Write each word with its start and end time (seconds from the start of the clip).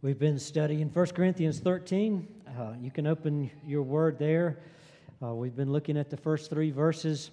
We've 0.00 0.16
been 0.16 0.38
studying 0.38 0.90
1 0.90 1.06
Corinthians 1.06 1.58
13. 1.58 2.28
Uh, 2.46 2.74
you 2.80 2.88
can 2.88 3.08
open 3.08 3.50
your 3.66 3.82
word 3.82 4.16
there. 4.16 4.60
Uh, 5.20 5.34
we've 5.34 5.56
been 5.56 5.72
looking 5.72 5.96
at 5.96 6.08
the 6.08 6.16
first 6.16 6.50
three 6.50 6.70
verses. 6.70 7.32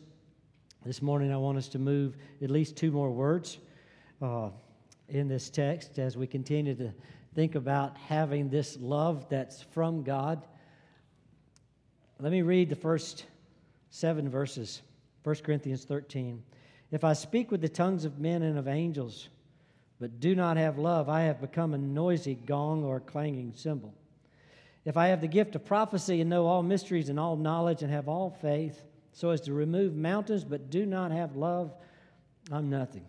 This 0.84 1.00
morning, 1.00 1.32
I 1.32 1.38
want 1.38 1.60
us 1.60 1.68
to 1.70 1.80
move 1.80 2.18
at 2.42 2.50
least 2.50 2.76
two 2.76 2.90
more 2.90 3.12
words 3.12 3.60
uh, 4.20 4.50
in 5.10 5.28
this 5.28 5.52
text 5.52 6.00
as 6.00 6.18
we 6.18 6.26
continue 6.26 6.74
to 6.74 6.92
think 7.36 7.54
about 7.54 7.98
having 7.98 8.50
this 8.50 8.80
love 8.82 9.30
that's 9.30 9.62
from 9.62 10.02
God. 10.02 10.48
Let 12.20 12.32
me 12.32 12.42
read 12.42 12.70
the 12.70 12.76
first 12.76 13.26
seven 13.92 14.28
verses 14.28 14.82
1 15.24 15.36
Corinthians 15.44 15.84
13. 15.86 16.42
If 16.90 17.04
I 17.04 17.14
speak 17.14 17.52
with 17.52 17.62
the 17.62 17.70
tongues 17.70 18.06
of 18.06 18.18
men 18.18 18.42
and 18.42 18.58
of 18.58 18.68
angels, 18.68 19.30
but 20.00 20.20
do 20.20 20.36
not 20.36 20.58
have 20.58 20.78
love, 20.78 21.08
I 21.08 21.22
have 21.22 21.40
become 21.40 21.74
a 21.74 21.78
noisy 21.78 22.36
gong 22.36 22.84
or 22.84 22.98
a 22.98 23.02
clanging 23.02 23.54
cymbal. 23.56 23.94
If 24.84 24.98
I 24.98 25.08
have 25.08 25.22
the 25.22 25.28
gift 25.28 25.56
of 25.56 25.66
prophecy 25.66 26.22
and 26.22 26.30
know 26.30 26.46
all 26.46 26.62
mysteries 26.62 27.10
and 27.10 27.20
all 27.20 27.36
knowledge 27.36 27.82
and 27.82 27.92
have 27.92 28.08
all 28.08 28.30
faith, 28.30 28.84
so 29.14 29.30
as 29.30 29.42
to 29.42 29.54
remove 29.54 29.96
mountains, 29.96 30.44
but 30.44 30.70
do 30.70 30.86
not 30.86 31.12
have 31.12 31.36
love, 31.36 31.74
I'm 32.52 32.70
nothing. 32.70 33.06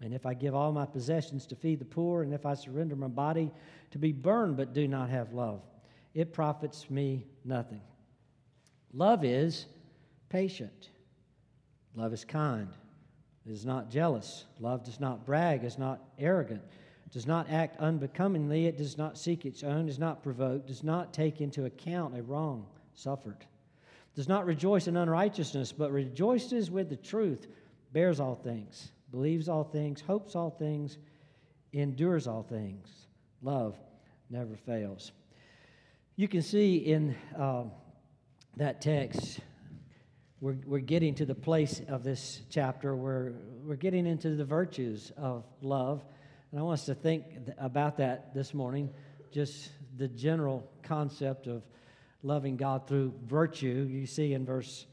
And 0.00 0.14
if 0.14 0.26
I 0.26 0.34
give 0.34 0.54
all 0.54 0.70
my 0.70 0.86
possessions 0.86 1.46
to 1.46 1.56
feed 1.56 1.80
the 1.80 1.84
poor, 1.84 2.22
and 2.22 2.32
if 2.32 2.46
I 2.46 2.54
surrender 2.54 2.94
my 2.94 3.08
body 3.08 3.50
to 3.90 3.98
be 3.98 4.12
burned, 4.12 4.56
but 4.56 4.74
do 4.74 4.86
not 4.86 5.08
have 5.08 5.32
love, 5.32 5.62
it 6.14 6.32
profits 6.32 6.88
me 6.90 7.26
nothing. 7.44 7.80
Love 8.92 9.24
is 9.24 9.66
patient, 10.28 10.90
love 11.96 12.12
is 12.12 12.24
kind 12.24 12.68
is 13.50 13.64
not 13.64 13.90
jealous. 13.90 14.44
Love 14.60 14.84
does 14.84 15.00
not 15.00 15.24
brag, 15.24 15.64
is 15.64 15.78
not 15.78 16.00
arrogant, 16.18 16.62
does 17.12 17.26
not 17.26 17.50
act 17.50 17.78
unbecomingly, 17.80 18.66
it 18.66 18.76
does 18.76 18.98
not 18.98 19.16
seek 19.16 19.46
its 19.46 19.62
own, 19.62 19.88
is 19.88 19.98
not 19.98 20.22
provoked, 20.22 20.66
does 20.66 20.84
not 20.84 21.12
take 21.12 21.40
into 21.40 21.64
account 21.64 22.16
a 22.16 22.22
wrong 22.22 22.66
suffered, 22.94 23.46
does 24.14 24.28
not 24.28 24.46
rejoice 24.46 24.88
in 24.88 24.96
unrighteousness, 24.96 25.72
but 25.72 25.92
rejoices 25.92 26.70
with 26.70 26.88
the 26.88 26.96
truth, 26.96 27.46
bears 27.92 28.20
all 28.20 28.34
things, 28.34 28.90
believes 29.10 29.48
all 29.48 29.64
things, 29.64 30.00
hopes 30.00 30.36
all 30.36 30.50
things, 30.50 30.98
endures 31.72 32.26
all 32.26 32.42
things. 32.42 33.06
Love 33.42 33.76
never 34.30 34.56
fails. 34.56 35.12
You 36.16 36.28
can 36.28 36.42
see 36.42 36.76
in 36.76 37.14
uh, 37.38 37.64
that 38.56 38.80
text 38.80 39.40
we're, 40.40 40.56
we're 40.66 40.78
getting 40.78 41.14
to 41.16 41.26
the 41.26 41.34
place 41.34 41.80
of 41.88 42.04
this 42.04 42.42
chapter 42.48 42.94
where 42.94 43.32
we're 43.64 43.74
getting 43.74 44.06
into 44.06 44.36
the 44.36 44.44
virtues 44.44 45.10
of 45.16 45.44
love. 45.62 46.04
And 46.50 46.60
I 46.60 46.62
want 46.62 46.78
us 46.78 46.86
to 46.86 46.94
think 46.94 47.24
about 47.58 47.96
that 47.96 48.34
this 48.34 48.54
morning, 48.54 48.90
just 49.32 49.70
the 49.96 50.06
general 50.06 50.70
concept 50.84 51.48
of 51.48 51.64
loving 52.22 52.56
God 52.56 52.86
through 52.86 53.14
virtue. 53.26 53.88
You 53.90 54.06
see 54.06 54.32
in 54.32 54.46
verse 54.46 54.86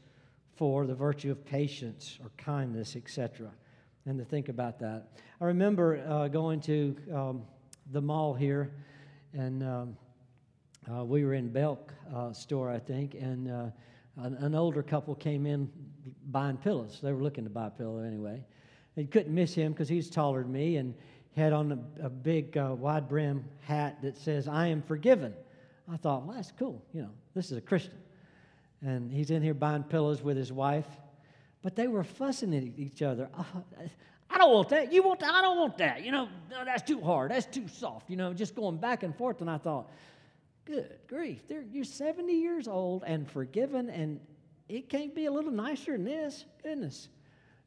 4 0.56 0.86
the 0.86 0.96
virtue 0.96 1.30
of 1.30 1.44
patience 1.44 2.18
or 2.22 2.30
kindness, 2.36 2.96
etc. 2.96 3.52
And 4.04 4.18
to 4.18 4.24
think 4.24 4.48
about 4.48 4.80
that. 4.80 5.10
I 5.40 5.44
remember 5.44 6.04
uh, 6.08 6.26
going 6.26 6.60
to 6.62 6.96
um, 7.14 7.42
the 7.92 8.00
mall 8.00 8.34
here, 8.34 8.72
and 9.32 9.62
um, 9.62 9.96
uh, 10.90 11.04
we 11.04 11.24
were 11.24 11.34
in 11.34 11.50
Belk 11.50 11.94
uh, 12.12 12.32
store, 12.32 12.68
I 12.68 12.80
think, 12.80 13.14
and 13.14 13.48
uh, 13.48 13.66
an, 14.16 14.34
an, 14.34 14.54
older 14.54 14.82
couple 14.82 15.14
came 15.14 15.46
in 15.46 15.70
buying 16.30 16.56
pillows. 16.56 17.00
They 17.02 17.12
were 17.12 17.22
looking 17.22 17.44
to 17.44 17.50
buy 17.50 17.66
a 17.66 17.70
pillow 17.70 17.98
anyway. 17.98 18.42
They 18.96 19.04
couldn't 19.04 19.34
miss 19.34 19.54
him 19.54 19.72
because 19.72 19.88
he's 19.88 20.08
taller 20.08 20.42
than 20.42 20.52
me 20.52 20.76
and 20.76 20.94
had 21.36 21.52
on 21.52 21.72
a, 21.72 22.06
a 22.06 22.08
big 22.08 22.56
uh, 22.56 22.74
wide 22.78 23.08
brim 23.08 23.44
hat 23.60 23.98
that 24.02 24.16
says, 24.16 24.48
I 24.48 24.68
am 24.68 24.82
forgiven. 24.82 25.34
I 25.92 25.96
thought, 25.96 26.24
well, 26.24 26.36
that's 26.36 26.52
cool. 26.58 26.82
You 26.92 27.02
know, 27.02 27.10
this 27.34 27.50
is 27.52 27.58
a 27.58 27.60
Christian. 27.60 27.98
And 28.82 29.12
he's 29.12 29.30
in 29.30 29.42
here 29.42 29.54
buying 29.54 29.82
pillows 29.82 30.22
with 30.22 30.36
his 30.36 30.52
wife. 30.52 30.86
But 31.62 31.76
they 31.76 31.88
were 31.88 32.04
fussing 32.04 32.54
at 32.54 32.62
each 32.78 33.02
other. 33.02 33.28
Uh, 33.36 33.44
I 34.30 34.38
don't 34.38 34.52
want 34.52 34.68
that. 34.70 34.92
You 34.92 35.02
want 35.02 35.20
that? 35.20 35.32
I 35.32 35.42
don't 35.42 35.58
want 35.58 35.78
that. 35.78 36.04
You 36.04 36.12
know, 36.12 36.28
no, 36.50 36.64
that's 36.64 36.82
too 36.82 37.00
hard. 37.00 37.30
That's 37.30 37.46
too 37.46 37.68
soft. 37.68 38.10
You 38.10 38.16
know, 38.16 38.32
just 38.32 38.54
going 38.54 38.76
back 38.76 39.02
and 39.02 39.14
forth. 39.14 39.40
And 39.40 39.50
I 39.50 39.58
thought, 39.58 39.90
Good 40.66 40.98
grief. 41.06 41.42
You're 41.48 41.84
70 41.84 42.32
years 42.32 42.66
old 42.66 43.04
and 43.06 43.30
forgiven, 43.30 43.88
and 43.88 44.20
it 44.68 44.88
can't 44.88 45.14
be 45.14 45.26
a 45.26 45.30
little 45.32 45.52
nicer 45.52 45.92
than 45.92 46.04
this. 46.04 46.44
Goodness. 46.62 47.08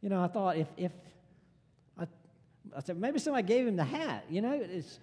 You 0.02 0.10
know, 0.10 0.22
I 0.22 0.28
thought 0.28 0.58
if, 0.58 0.68
if 0.76 0.92
I, 1.98 2.06
I 2.76 2.82
said, 2.82 3.00
maybe 3.00 3.20
somebody 3.20 3.48
gave 3.48 3.66
him 3.66 3.78
the 3.78 3.86
hat. 3.86 4.26
You 4.30 4.42
know, 4.42 4.60
it's. 4.62 5.00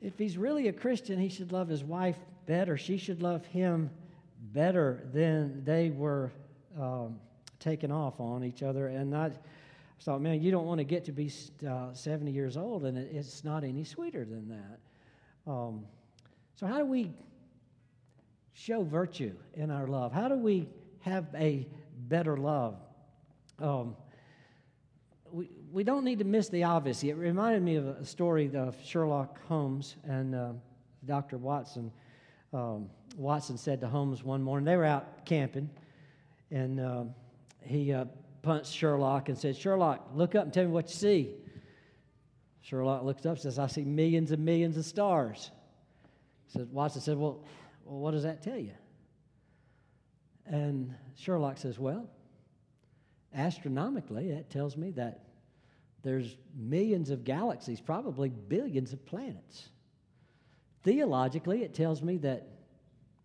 if 0.00 0.18
he's 0.18 0.38
really 0.38 0.68
a 0.68 0.72
Christian, 0.72 1.18
he 1.18 1.28
should 1.28 1.52
love 1.52 1.68
his 1.68 1.84
wife 1.84 2.16
better. 2.46 2.78
She 2.78 2.96
should 2.96 3.22
love 3.22 3.44
him 3.46 3.90
better 4.40 5.06
than 5.12 5.64
they 5.64 5.90
were 5.90 6.32
um, 6.80 7.20
taken 7.58 7.92
off 7.92 8.18
on 8.20 8.42
each 8.42 8.62
other. 8.62 8.86
And 8.86 9.10
not 9.10 9.32
thought, 10.04 10.20
man, 10.22 10.42
you 10.42 10.50
don't 10.50 10.66
want 10.66 10.78
to 10.78 10.84
get 10.84 11.04
to 11.06 11.12
be 11.12 11.30
uh, 11.68 11.92
70 11.92 12.30
years 12.30 12.56
old, 12.56 12.84
and 12.84 12.96
it, 12.96 13.10
it's 13.12 13.44
not 13.44 13.64
any 13.64 13.84
sweeter 13.84 14.24
than 14.24 14.48
that. 14.48 15.50
Um, 15.50 15.84
so, 16.54 16.66
how 16.66 16.78
do 16.78 16.86
we 16.86 17.12
show 18.54 18.82
virtue 18.82 19.34
in 19.54 19.70
our 19.70 19.86
love? 19.86 20.12
How 20.12 20.28
do 20.28 20.36
we 20.36 20.68
have 21.00 21.26
a 21.34 21.66
better 22.08 22.36
love? 22.36 22.76
Um, 23.58 23.96
we, 25.32 25.50
we 25.70 25.84
don't 25.84 26.04
need 26.04 26.18
to 26.18 26.24
miss 26.24 26.48
the 26.48 26.64
obvious. 26.64 27.02
It 27.04 27.14
reminded 27.14 27.62
me 27.62 27.76
of 27.76 27.86
a 27.86 28.04
story 28.04 28.50
of 28.54 28.76
Sherlock 28.84 29.38
Holmes 29.46 29.96
and 30.04 30.34
uh, 30.34 30.52
Dr. 31.04 31.38
Watson. 31.38 31.92
Um, 32.52 32.90
Watson 33.16 33.56
said 33.56 33.80
to 33.80 33.88
Holmes 33.88 34.24
one 34.24 34.42
morning, 34.42 34.64
they 34.64 34.76
were 34.76 34.84
out 34.84 35.24
camping, 35.24 35.70
and 36.50 36.80
uh, 36.80 37.04
he 37.62 37.92
uh, 37.92 38.06
punched 38.42 38.72
Sherlock 38.72 39.28
and 39.28 39.38
said, 39.38 39.56
Sherlock, 39.56 40.10
look 40.14 40.34
up 40.34 40.44
and 40.44 40.52
tell 40.52 40.64
me 40.64 40.70
what 40.70 40.88
you 40.88 40.94
see. 40.94 41.34
Sherlock 42.62 43.04
looks 43.04 43.24
up 43.26 43.32
and 43.32 43.40
says, 43.40 43.58
I 43.58 43.66
see 43.66 43.84
millions 43.84 44.32
and 44.32 44.44
millions 44.44 44.76
of 44.76 44.84
stars. 44.84 45.50
So 46.48 46.66
Watson 46.70 47.00
said, 47.00 47.16
well, 47.16 47.44
well, 47.84 47.98
what 47.98 48.12
does 48.12 48.22
that 48.22 48.42
tell 48.42 48.58
you? 48.58 48.72
And 50.46 50.94
Sherlock 51.16 51.58
says, 51.58 51.78
Well, 51.78 52.08
astronomically, 53.34 54.32
that 54.32 54.50
tells 54.50 54.76
me 54.76 54.90
that 54.92 55.24
there's 56.02 56.36
millions 56.56 57.10
of 57.10 57.24
galaxies, 57.24 57.80
probably 57.80 58.28
billions 58.28 58.92
of 58.92 59.04
planets. 59.04 59.68
Theologically, 60.82 61.62
it 61.62 61.74
tells 61.74 62.02
me 62.02 62.16
that 62.18 62.48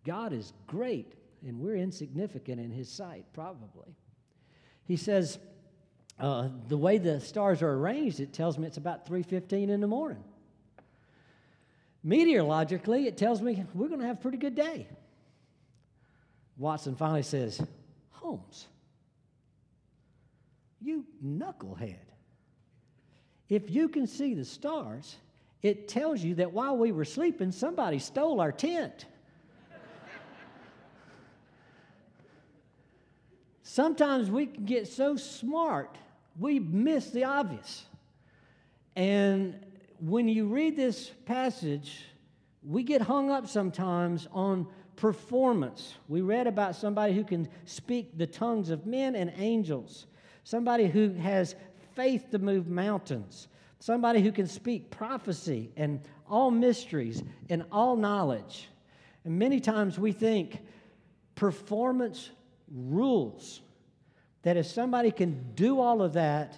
God 0.04 0.32
is 0.32 0.52
great 0.66 1.14
and 1.46 1.58
we're 1.58 1.76
insignificant 1.76 2.60
in 2.60 2.70
his 2.70 2.88
sight, 2.88 3.24
probably. 3.32 3.96
He 4.86 4.96
says, 4.96 5.38
uh, 6.18 6.48
the 6.68 6.76
way 6.76 6.98
the 6.98 7.20
stars 7.20 7.60
are 7.62 7.72
arranged, 7.72 8.20
it 8.20 8.32
tells 8.32 8.56
me 8.58 8.66
it's 8.66 8.78
about 8.78 9.06
3.15 9.06 9.68
in 9.68 9.80
the 9.80 9.86
morning. 9.86 10.22
Meteorologically, 12.02 13.06
it 13.06 13.16
tells 13.16 13.42
me 13.42 13.64
we're 13.74 13.88
going 13.88 14.00
to 14.00 14.06
have 14.06 14.18
a 14.18 14.20
pretty 14.20 14.38
good 14.38 14.54
day. 14.54 14.86
Watson 16.56 16.94
finally 16.94 17.22
says, 17.22 17.60
Holmes, 18.10 18.68
you 20.80 21.04
knucklehead. 21.24 21.96
If 23.48 23.70
you 23.70 23.88
can 23.88 24.06
see 24.06 24.34
the 24.34 24.44
stars, 24.44 25.16
it 25.62 25.88
tells 25.88 26.22
you 26.22 26.36
that 26.36 26.52
while 26.52 26.76
we 26.76 26.92
were 26.92 27.04
sleeping, 27.04 27.52
somebody 27.52 27.98
stole 27.98 28.40
our 28.40 28.52
tent. 28.52 29.06
Sometimes 33.76 34.30
we 34.30 34.46
can 34.46 34.64
get 34.64 34.88
so 34.88 35.16
smart, 35.16 35.98
we 36.38 36.58
miss 36.58 37.10
the 37.10 37.24
obvious. 37.24 37.84
And 38.96 39.54
when 40.00 40.28
you 40.28 40.46
read 40.46 40.76
this 40.78 41.10
passage, 41.26 42.06
we 42.66 42.82
get 42.82 43.02
hung 43.02 43.30
up 43.30 43.46
sometimes 43.46 44.28
on 44.32 44.66
performance. 44.96 45.92
We 46.08 46.22
read 46.22 46.46
about 46.46 46.74
somebody 46.74 47.12
who 47.12 47.22
can 47.22 47.48
speak 47.66 48.16
the 48.16 48.26
tongues 48.26 48.70
of 48.70 48.86
men 48.86 49.14
and 49.14 49.30
angels, 49.36 50.06
somebody 50.42 50.86
who 50.86 51.10
has 51.10 51.54
faith 51.94 52.30
to 52.30 52.38
move 52.38 52.68
mountains, 52.68 53.46
somebody 53.78 54.22
who 54.22 54.32
can 54.32 54.46
speak 54.46 54.90
prophecy 54.90 55.70
and 55.76 56.00
all 56.30 56.50
mysteries 56.50 57.22
and 57.50 57.62
all 57.70 57.94
knowledge. 57.94 58.70
And 59.26 59.38
many 59.38 59.60
times 59.60 59.98
we 59.98 60.12
think 60.12 60.62
performance 61.34 62.30
rules 62.74 63.60
that 64.46 64.56
if 64.56 64.66
somebody 64.66 65.10
can 65.10 65.44
do 65.56 65.80
all 65.80 66.00
of 66.00 66.12
that, 66.12 66.54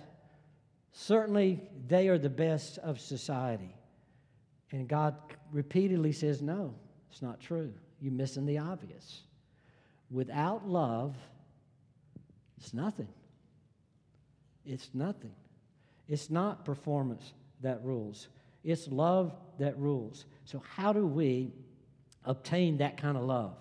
certainly 0.93 1.59
they 1.87 2.09
are 2.09 2.19
the 2.19 2.29
best 2.29 2.77
of 2.77 3.01
society. 3.01 3.75
And 4.73 4.87
God 4.87 5.17
repeatedly 5.51 6.13
says, 6.13 6.43
no, 6.43 6.75
it's 7.11 7.23
not 7.23 7.41
true. 7.41 7.73
You're 8.03 8.13
missing 8.13 8.45
the 8.45 8.59
obvious. 8.59 9.23
Without 10.11 10.69
love, 10.69 11.17
it's 12.59 12.75
nothing. 12.75 13.09
It's 14.67 14.91
nothing. 14.93 15.33
It's 16.09 16.29
not 16.29 16.67
performance 16.67 17.33
that 17.63 17.83
rules. 17.83 18.29
It's 18.65 18.87
love 18.89 19.33
that 19.59 19.79
rules. 19.79 20.27
So, 20.45 20.63
how 20.77 20.93
do 20.93 21.07
we 21.07 21.55
obtain 22.27 22.77
that 22.79 22.99
kind 22.99 23.17
of 23.17 23.23
love? 23.23 23.57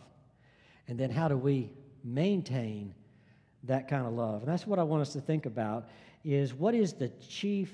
And 0.89 1.00
then, 1.00 1.12
how 1.12 1.30
do 1.30 1.38
we 1.38 1.71
maintain 2.03 2.94
that 3.68 3.88
kind 3.88 4.06
of 4.06 4.14
love? 4.14 4.42
And 4.42 4.52
that's 4.52 4.68
what 4.68 4.80
I 4.80 4.84
want 4.84 5.02
us 5.02 5.14
to 5.14 5.22
think 5.22 5.46
about 5.46 5.90
is 6.24 6.54
what 6.54 6.75
is 6.75 6.94
the 6.94 7.10
chief 7.30 7.72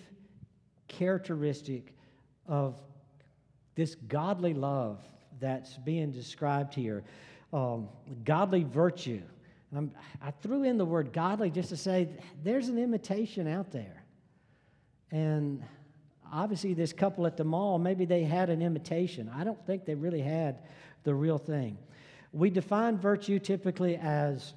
characteristic 0.88 1.96
of 2.48 2.80
this 3.76 3.96
godly 3.96 4.54
love 4.54 5.00
that's 5.40 5.78
being 5.78 6.12
described 6.12 6.74
here? 6.74 7.04
Um, 7.52 7.90
godly 8.24 8.64
virtue. 8.64 9.22
I'm, 9.76 9.92
I 10.22 10.32
threw 10.32 10.64
in 10.64 10.78
the 10.78 10.86
word 10.86 11.14
godly 11.14 11.50
just 11.50 11.70
to 11.70 11.78
say 11.78 12.10
there's 12.44 12.68
an 12.68 12.78
imitation 12.78 13.48
out 13.48 13.72
there. 13.72 14.04
And 15.12 15.64
obviously, 16.32 16.74
this 16.74 16.94
couple 16.94 17.26
at 17.26 17.38
the 17.38 17.44
mall, 17.44 17.80
maybe 17.80 18.06
they 18.06 18.24
had 18.24 18.50
an 18.50 18.62
imitation. 18.62 19.32
I 19.34 19.44
don't 19.44 19.64
think 19.66 19.86
they 19.86 19.96
really 19.96 20.22
had 20.22 20.60
the 21.04 21.14
real 21.14 21.38
thing. 21.38 21.78
We 22.32 22.50
define 22.50 22.98
virtue 22.98 23.40
typically 23.40 23.96
as 23.98 24.54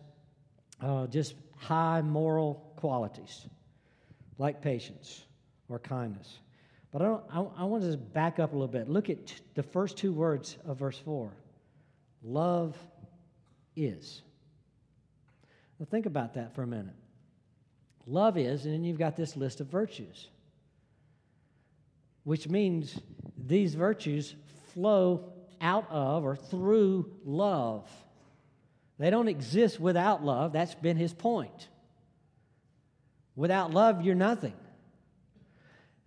uh, 0.81 1.06
just 1.06 1.34
high 1.56 2.02
moral 2.02 2.73
qualities, 2.76 3.46
like 4.38 4.61
patience 4.61 5.25
or 5.69 5.78
kindness. 5.78 6.38
But 6.93 7.02
I, 7.02 7.05
don't, 7.06 7.25
I, 7.31 7.62
I 7.62 7.64
want 7.64 7.82
to 7.82 7.90
just 7.90 8.12
back 8.12 8.38
up 8.38 8.52
a 8.52 8.55
little 8.55 8.69
bit. 8.69 8.88
Look 8.88 9.11
at 9.11 9.26
t- 9.26 9.34
the 9.55 9.62
first 9.62 9.96
two 9.96 10.12
words 10.12 10.56
of 10.67 10.78
verse 10.78 10.99
4 10.99 11.31
love 12.23 12.76
is. 13.76 14.23
Now, 15.78 15.87
think 15.90 16.06
about 16.06 16.34
that 16.34 16.55
for 16.55 16.62
a 16.62 16.67
minute. 16.67 16.94
Love 18.06 18.38
is, 18.38 18.64
and 18.64 18.75
then 18.75 18.84
you've 18.84 18.99
got 18.99 19.17
this 19.17 19.37
list 19.37 19.61
of 19.61 19.67
virtues, 19.67 20.28
which 22.25 22.49
means 22.49 22.99
these 23.37 23.75
virtues 23.75 24.34
flow 24.73 25.32
out 25.61 25.87
of 25.90 26.25
or 26.25 26.37
through 26.37 27.11
love. 27.25 27.88
They 28.98 29.10
don't 29.10 29.28
exist 29.28 29.78
without 29.78 30.25
love. 30.25 30.52
That's 30.52 30.75
been 30.75 30.96
his 30.96 31.12
point. 31.12 31.69
Without 33.34 33.70
love, 33.70 34.02
you're 34.02 34.14
nothing. 34.14 34.54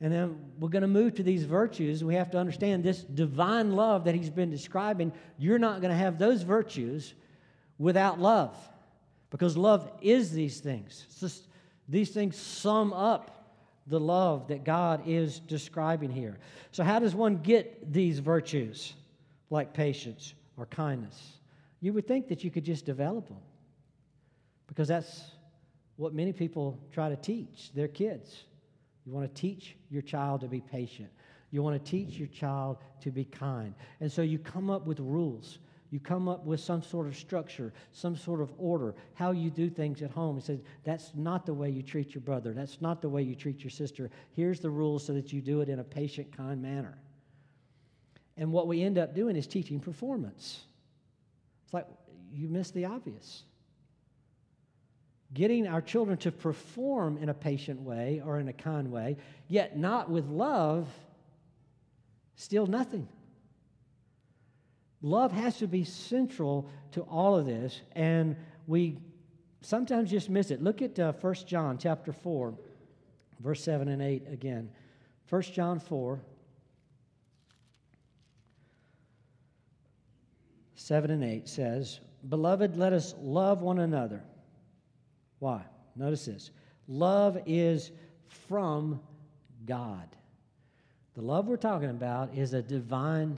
And 0.02 0.12
then 0.12 0.40
we're 0.60 0.70
going 0.70 0.82
to 0.82 0.88
move 0.88 1.16
to 1.16 1.24
these 1.24 1.44
virtues. 1.44 2.04
We 2.04 2.16
have 2.16 2.32
to 2.32 2.38
understand 2.38 2.84
this 2.84 3.02
divine 3.02 3.74
love 3.74 4.06
that 4.06 4.16
he's 4.16 4.30
been 4.30 4.50
describing. 4.50 5.12
You're 5.38 5.60
not 5.60 5.82
going 5.82 5.92
to 5.92 5.98
have 5.98 6.18
those 6.18 6.42
virtues 6.42 7.14
without 7.78 8.20
love 8.20 8.56
because 9.30 9.58
love 9.58 9.92
is 10.02 10.32
these 10.32 10.60
things. 10.60 11.06
Just, 11.20 11.48
these 11.88 12.12
things 12.12 12.38
sum 12.38 12.94
up 12.94 13.40
the 13.88 14.00
love 14.00 14.48
that 14.48 14.64
God 14.64 15.04
is 15.06 15.40
describing 15.40 16.12
here. 16.12 16.38
So, 16.72 16.84
how 16.84 17.00
does 17.00 17.16
one 17.16 17.38
get 17.38 17.92
these 17.92 18.20
virtues 18.20 18.94
like 19.50 19.74
patience 19.74 20.34
or 20.58 20.68
kindness? 20.68 21.39
You 21.82 21.94
would 21.94 22.08
think 22.08 22.28
that 22.28 22.44
you 22.44 22.52
could 22.52 22.66
just 22.66 22.86
develop 22.86 23.28
them 23.28 23.42
because 24.68 24.88
that's 24.88 25.32
what 25.96 26.14
many 26.14 26.34
people 26.34 26.80
try 26.92 27.10
to 27.10 27.16
teach 27.16 27.72
their 27.74 27.88
kids. 27.88 28.44
You 29.06 29.14
want 29.14 29.34
to 29.34 29.42
teach 29.42 29.76
your 29.90 30.02
child 30.02 30.42
to 30.42 30.48
be 30.48 30.62
patient. 30.62 31.10
You 31.52 31.64
want 31.64 31.84
to 31.84 31.92
teach 31.92 32.18
your 32.18 32.28
child 32.28 32.78
to 33.02 33.12
be 33.12 33.26
kind. 33.26 33.74
And 34.00 34.12
so 34.12 34.22
you 34.22 34.38
come 34.38 34.70
up 34.70 34.86
with 34.86 35.00
rules. 35.00 35.60
You 35.92 36.00
come 36.00 36.28
up 36.28 36.46
with 36.46 36.60
some 36.60 36.84
sort 36.84 37.08
of 37.08 37.16
structure, 37.16 37.74
some 37.92 38.16
sort 38.16 38.42
of 38.42 38.54
order, 38.60 38.94
how 39.16 39.32
you 39.32 39.50
do 39.50 39.70
things 39.70 40.04
at 40.04 40.12
home. 40.12 40.36
He 40.36 40.44
says, 40.44 40.60
that's 40.84 41.12
not 41.16 41.48
the 41.48 41.54
way 41.54 41.72
you 41.72 41.82
treat 41.82 42.14
your 42.14 42.22
brother. 42.22 42.54
That's 42.54 42.80
not 42.80 43.02
the 43.02 43.10
way 43.10 43.24
you 43.24 43.34
treat 43.34 43.64
your 43.64 43.72
sister. 43.72 44.12
Here's 44.36 44.60
the 44.60 44.70
rules 44.70 45.04
so 45.04 45.14
that 45.14 45.34
you 45.34 45.42
do 45.42 45.62
it 45.62 45.70
in 45.70 45.80
a 45.80 45.84
patient, 45.84 46.36
kind 46.36 46.62
manner. 46.62 47.00
And 48.38 48.52
what 48.52 48.68
we 48.68 48.84
end 48.84 49.00
up 49.00 49.16
doing 49.16 49.36
is 49.36 49.48
teaching 49.48 49.80
performance. 49.80 50.66
It's 51.70 51.74
like 51.76 51.86
you 52.34 52.50
miss 52.50 52.72
the 52.72 52.86
obvious. 52.86 53.44
Getting 55.36 55.68
our 55.68 55.82
children 55.82 56.18
to 56.20 56.32
perform 56.32 57.20
in 57.20 57.30
a 57.30 57.34
patient 57.36 57.80
way 57.82 58.24
or 58.26 58.40
in 58.40 58.48
a 58.48 58.54
kind 58.54 58.92
way, 58.92 59.18
yet 59.48 59.78
not 59.78 60.10
with 60.10 60.26
love, 60.26 60.88
still 62.34 62.66
nothing. 62.66 63.08
Love 65.04 65.32
has 65.32 65.60
to 65.60 65.68
be 65.68 65.84
central 65.84 66.68
to 66.94 67.02
all 67.02 67.38
of 67.38 67.46
this, 67.46 67.82
and 67.92 68.36
we 68.66 68.98
sometimes 69.62 70.10
just 70.10 70.28
miss 70.28 70.50
it. 70.50 70.64
Look 70.64 70.82
at 70.82 70.98
uh, 70.98 71.14
1 71.22 71.36
John 71.46 71.78
chapter 71.78 72.12
4, 72.12 72.56
verse 73.42 73.64
7 73.64 73.88
and 73.90 74.02
8 74.02 74.24
again. 74.32 74.72
1 75.30 75.42
John 75.44 75.80
4, 75.80 76.20
7 80.90 81.12
and 81.12 81.24
8 81.24 81.48
says, 81.48 82.00
Beloved, 82.30 82.76
let 82.76 82.94
us 82.94 83.14
love 83.22 83.62
one 83.62 83.78
another. 83.78 84.24
Why? 85.38 85.62
Notice 85.96 86.26
this 86.26 86.50
love 86.88 87.38
is 87.46 87.92
from 88.48 89.00
God. 89.68 90.08
The 91.14 91.22
love 91.22 91.46
we're 91.46 91.58
talking 91.58 91.92
about 91.92 92.34
is 92.34 92.56
a 92.56 92.64
divinely 92.64 93.38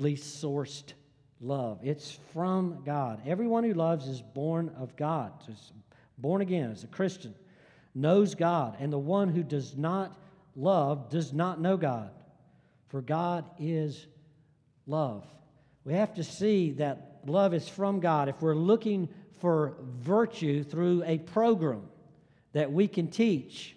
sourced 0.00 0.94
love. 1.42 1.80
It's 1.82 2.18
from 2.32 2.82
God. 2.86 3.20
Everyone 3.26 3.62
who 3.62 3.74
loves 3.74 4.08
is 4.08 4.22
born 4.22 4.70
of 4.78 4.96
God, 4.96 5.32
born 6.16 6.40
again 6.40 6.70
as 6.70 6.84
a 6.84 6.86
Christian, 6.86 7.34
knows 7.94 8.34
God. 8.34 8.78
And 8.80 8.90
the 8.90 8.98
one 8.98 9.28
who 9.28 9.42
does 9.42 9.76
not 9.76 10.18
love 10.54 11.10
does 11.10 11.34
not 11.34 11.60
know 11.60 11.76
God, 11.76 12.12
for 12.88 13.02
God 13.02 13.44
is 13.58 14.06
love. 14.86 15.26
We 15.86 15.94
have 15.94 16.14
to 16.14 16.24
see 16.24 16.72
that 16.72 17.20
love 17.26 17.54
is 17.54 17.68
from 17.68 18.00
God. 18.00 18.28
If 18.28 18.42
we're 18.42 18.56
looking 18.56 19.08
for 19.38 19.76
virtue 20.00 20.64
through 20.64 21.04
a 21.06 21.18
program 21.18 21.82
that 22.54 22.72
we 22.72 22.88
can 22.88 23.06
teach, 23.06 23.76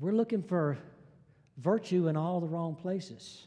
we're 0.00 0.10
looking 0.10 0.42
for 0.42 0.76
virtue 1.56 2.08
in 2.08 2.16
all 2.16 2.40
the 2.40 2.48
wrong 2.48 2.74
places. 2.74 3.46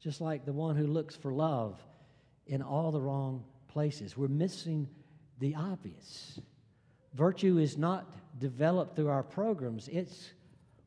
Just 0.00 0.22
like 0.22 0.46
the 0.46 0.52
one 0.54 0.76
who 0.76 0.86
looks 0.86 1.14
for 1.14 1.30
love 1.30 1.78
in 2.46 2.62
all 2.62 2.90
the 2.90 3.00
wrong 3.02 3.44
places. 3.66 4.16
We're 4.16 4.28
missing 4.28 4.88
the 5.40 5.56
obvious. 5.56 6.40
Virtue 7.12 7.58
is 7.58 7.76
not 7.76 8.10
developed 8.38 8.96
through 8.96 9.08
our 9.08 9.22
programs, 9.22 9.88
it's 9.88 10.30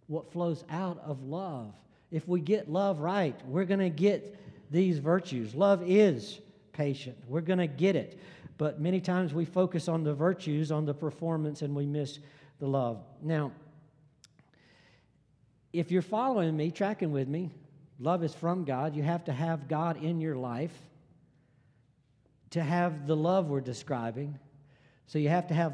what 0.08 0.32
flows 0.32 0.64
out 0.68 1.00
of 1.06 1.22
love 1.22 1.76
if 2.12 2.28
we 2.28 2.42
get 2.42 2.70
love 2.70 3.00
right, 3.00 3.36
we're 3.48 3.66
going 3.66 3.80
to 3.80 3.90
get 3.90 4.38
these 4.70 5.00
virtues. 5.00 5.56
Love 5.56 5.82
is 5.86 6.40
patient. 6.74 7.18
We're 7.28 7.42
going 7.42 7.60
to 7.60 7.68
get 7.68 7.96
it. 7.96 8.20
But 8.58 8.80
many 8.80 9.02
times 9.02 9.34
we 9.34 9.46
focus 9.46 9.88
on 9.88 10.04
the 10.04 10.14
virtues, 10.14 10.72
on 10.72 10.86
the 10.86 10.94
performance, 10.94 11.62
and 11.62 11.76
we 11.76 11.86
miss 11.86 12.20
the 12.60 12.68
love. 12.68 13.00
Now, 13.22 13.52
if 15.74 15.92
you're 15.92 16.02
following 16.02 16.56
me, 16.56 16.70
tracking 16.70 17.12
with 17.12 17.28
me, 17.28 17.50
love 18.00 18.24
is 18.24 18.36
from 18.36 18.66
God. 18.66 18.96
You 18.96 19.04
have 19.04 19.24
to 19.26 19.32
have 19.32 19.68
God 19.68 20.04
in 20.04 20.20
your 20.20 20.36
life 20.36 20.74
to 22.52 22.62
have 22.62 23.08
the 23.08 23.16
love 23.16 23.48
we're 23.48 23.62
describing. 23.62 24.38
So 25.08 25.18
you 25.18 25.30
have 25.30 25.48
to 25.48 25.54
have 25.54 25.74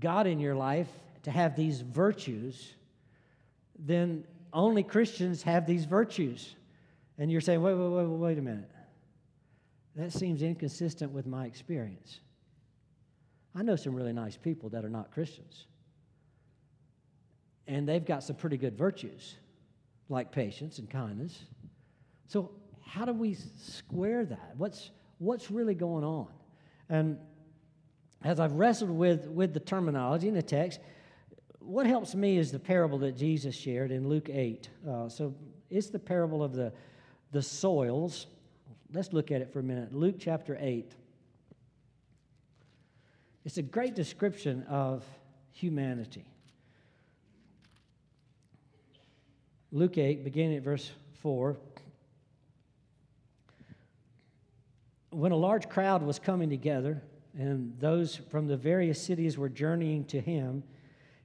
God 0.00 0.26
in 0.26 0.40
your 0.40 0.54
life 0.54 0.88
to 1.24 1.30
have 1.30 1.54
these 1.54 1.82
virtues. 1.82 2.74
Then 3.78 4.24
only 4.52 4.82
Christians 4.82 5.42
have 5.42 5.66
these 5.66 5.84
virtues. 5.84 6.54
And 7.18 7.30
you're 7.30 7.40
saying, 7.40 7.62
wait, 7.62 7.74
wait, 7.74 7.88
wait, 7.88 8.06
wait 8.06 8.38
a 8.38 8.42
minute. 8.42 8.70
That 9.96 10.12
seems 10.12 10.42
inconsistent 10.42 11.12
with 11.12 11.26
my 11.26 11.46
experience. 11.46 12.20
I 13.54 13.62
know 13.62 13.76
some 13.76 13.94
really 13.94 14.12
nice 14.12 14.36
people 14.36 14.68
that 14.70 14.84
are 14.84 14.90
not 14.90 15.10
Christians. 15.10 15.66
And 17.66 17.88
they've 17.88 18.04
got 18.04 18.22
some 18.22 18.36
pretty 18.36 18.56
good 18.56 18.78
virtues, 18.78 19.34
like 20.08 20.30
patience 20.30 20.78
and 20.78 20.88
kindness. 20.88 21.38
So, 22.28 22.52
how 22.82 23.04
do 23.04 23.12
we 23.12 23.34
square 23.34 24.24
that? 24.24 24.54
What's, 24.56 24.90
what's 25.18 25.50
really 25.50 25.74
going 25.74 26.04
on? 26.04 26.28
And 26.88 27.18
as 28.22 28.40
I've 28.40 28.52
wrestled 28.52 28.90
with, 28.90 29.26
with 29.26 29.52
the 29.52 29.60
terminology 29.60 30.28
in 30.28 30.34
the 30.34 30.42
text, 30.42 30.80
what 31.68 31.86
helps 31.86 32.14
me 32.14 32.38
is 32.38 32.50
the 32.50 32.58
parable 32.58 32.96
that 32.96 33.14
Jesus 33.14 33.54
shared 33.54 33.90
in 33.90 34.08
Luke 34.08 34.30
8. 34.30 34.70
Uh, 34.88 35.08
so 35.10 35.34
it's 35.68 35.90
the 35.90 35.98
parable 35.98 36.42
of 36.42 36.54
the, 36.54 36.72
the 37.30 37.42
soils. 37.42 38.26
Let's 38.90 39.12
look 39.12 39.30
at 39.30 39.42
it 39.42 39.52
for 39.52 39.58
a 39.58 39.62
minute. 39.62 39.94
Luke 39.94 40.16
chapter 40.18 40.56
8. 40.58 40.90
It's 43.44 43.58
a 43.58 43.62
great 43.62 43.94
description 43.94 44.62
of 44.62 45.04
humanity. 45.52 46.24
Luke 49.70 49.98
8, 49.98 50.24
beginning 50.24 50.56
at 50.56 50.62
verse 50.62 50.90
4. 51.20 51.54
When 55.10 55.32
a 55.32 55.36
large 55.36 55.68
crowd 55.68 56.02
was 56.02 56.18
coming 56.18 56.48
together, 56.48 57.02
and 57.36 57.78
those 57.78 58.16
from 58.16 58.46
the 58.46 58.56
various 58.56 59.02
cities 59.02 59.36
were 59.36 59.50
journeying 59.50 60.06
to 60.06 60.18
him, 60.18 60.62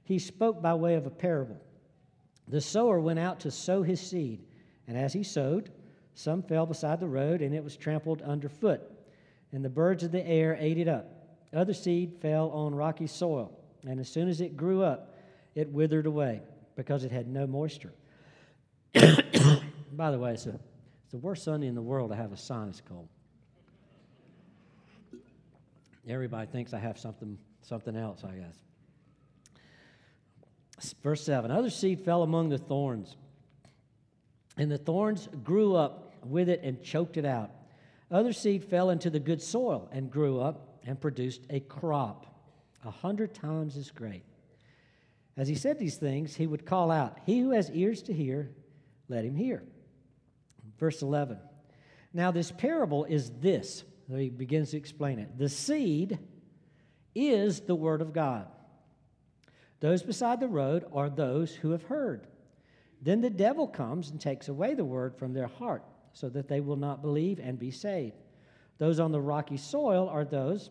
he 0.04 0.18
spoke 0.18 0.62
by 0.62 0.74
way 0.74 0.94
of 0.94 1.06
a 1.06 1.10
parable. 1.10 1.60
The 2.46 2.60
sower 2.60 3.00
went 3.00 3.18
out 3.18 3.40
to 3.40 3.50
sow 3.50 3.82
his 3.82 4.00
seed, 4.00 4.44
and 4.86 4.96
as 4.96 5.12
he 5.12 5.22
sowed, 5.22 5.70
some 6.14 6.42
fell 6.42 6.66
beside 6.66 7.00
the 7.00 7.08
road, 7.08 7.42
and 7.42 7.54
it 7.54 7.64
was 7.64 7.76
trampled 7.76 8.22
underfoot, 8.22 8.82
and 9.52 9.64
the 9.64 9.70
birds 9.70 10.04
of 10.04 10.12
the 10.12 10.24
air 10.26 10.56
ate 10.60 10.78
it 10.78 10.88
up. 10.88 11.10
Other 11.52 11.72
seed 11.72 12.18
fell 12.20 12.50
on 12.50 12.74
rocky 12.74 13.06
soil, 13.06 13.58
and 13.86 13.98
as 13.98 14.08
soon 14.08 14.28
as 14.28 14.40
it 14.40 14.56
grew 14.56 14.82
up, 14.82 15.16
it 15.54 15.68
withered 15.70 16.06
away 16.06 16.42
because 16.76 17.04
it 17.04 17.12
had 17.12 17.26
no 17.26 17.46
moisture. 17.46 17.92
By 19.92 20.10
the 20.10 20.18
way, 20.18 20.32
it's, 20.32 20.46
a, 20.46 20.50
it's 20.50 21.12
the 21.12 21.18
worst 21.18 21.44
Sunday 21.44 21.68
in 21.68 21.74
the 21.74 21.82
world 21.82 22.10
to 22.10 22.16
have 22.16 22.32
a 22.32 22.36
sinus 22.36 22.82
cold. 22.86 23.08
Everybody 26.06 26.46
thinks 26.46 26.74
I 26.74 26.78
have 26.78 26.98
something, 26.98 27.38
something 27.62 27.96
else, 27.96 28.24
I 28.24 28.34
guess. 28.34 28.56
Verse 31.02 31.22
7 31.22 31.50
Other 31.50 31.70
seed 31.70 32.00
fell 32.00 32.22
among 32.22 32.48
the 32.48 32.58
thorns, 32.58 33.16
and 34.56 34.70
the 34.70 34.78
thorns 34.78 35.28
grew 35.42 35.74
up 35.74 36.14
with 36.24 36.48
it 36.48 36.60
and 36.62 36.82
choked 36.82 37.16
it 37.16 37.24
out. 37.24 37.50
Other 38.10 38.32
seed 38.32 38.64
fell 38.64 38.90
into 38.90 39.10
the 39.10 39.20
good 39.20 39.42
soil 39.42 39.88
and 39.92 40.10
grew 40.10 40.40
up 40.40 40.78
and 40.86 41.00
produced 41.00 41.42
a 41.50 41.60
crop 41.60 42.26
a 42.84 42.90
hundred 42.90 43.34
times 43.34 43.76
as 43.76 43.90
great. 43.90 44.24
As 45.36 45.48
he 45.48 45.54
said 45.54 45.78
these 45.78 45.96
things, 45.96 46.36
he 46.36 46.46
would 46.46 46.64
call 46.64 46.90
out, 46.90 47.18
He 47.26 47.40
who 47.40 47.50
has 47.50 47.70
ears 47.70 48.02
to 48.02 48.12
hear, 48.12 48.50
let 49.08 49.24
him 49.24 49.34
hear. 49.34 49.64
Verse 50.78 51.02
11. 51.02 51.38
Now, 52.12 52.30
this 52.30 52.52
parable 52.52 53.04
is 53.04 53.30
this. 53.40 53.84
So 54.08 54.16
he 54.16 54.28
begins 54.28 54.70
to 54.70 54.76
explain 54.76 55.18
it. 55.18 55.36
The 55.38 55.48
seed 55.48 56.18
is 57.14 57.60
the 57.60 57.74
word 57.74 58.02
of 58.02 58.12
God. 58.12 58.46
Those 59.84 60.02
beside 60.02 60.40
the 60.40 60.48
road 60.48 60.86
are 60.94 61.10
those 61.10 61.54
who 61.54 61.72
have 61.72 61.82
heard. 61.82 62.26
Then 63.02 63.20
the 63.20 63.28
devil 63.28 63.68
comes 63.68 64.08
and 64.08 64.18
takes 64.18 64.48
away 64.48 64.72
the 64.72 64.82
word 64.82 65.14
from 65.14 65.34
their 65.34 65.46
heart, 65.46 65.84
so 66.14 66.30
that 66.30 66.48
they 66.48 66.62
will 66.62 66.76
not 66.76 67.02
believe 67.02 67.38
and 67.38 67.58
be 67.58 67.70
saved. 67.70 68.16
Those 68.78 68.98
on 68.98 69.12
the 69.12 69.20
rocky 69.20 69.58
soil 69.58 70.08
are 70.08 70.24
those 70.24 70.70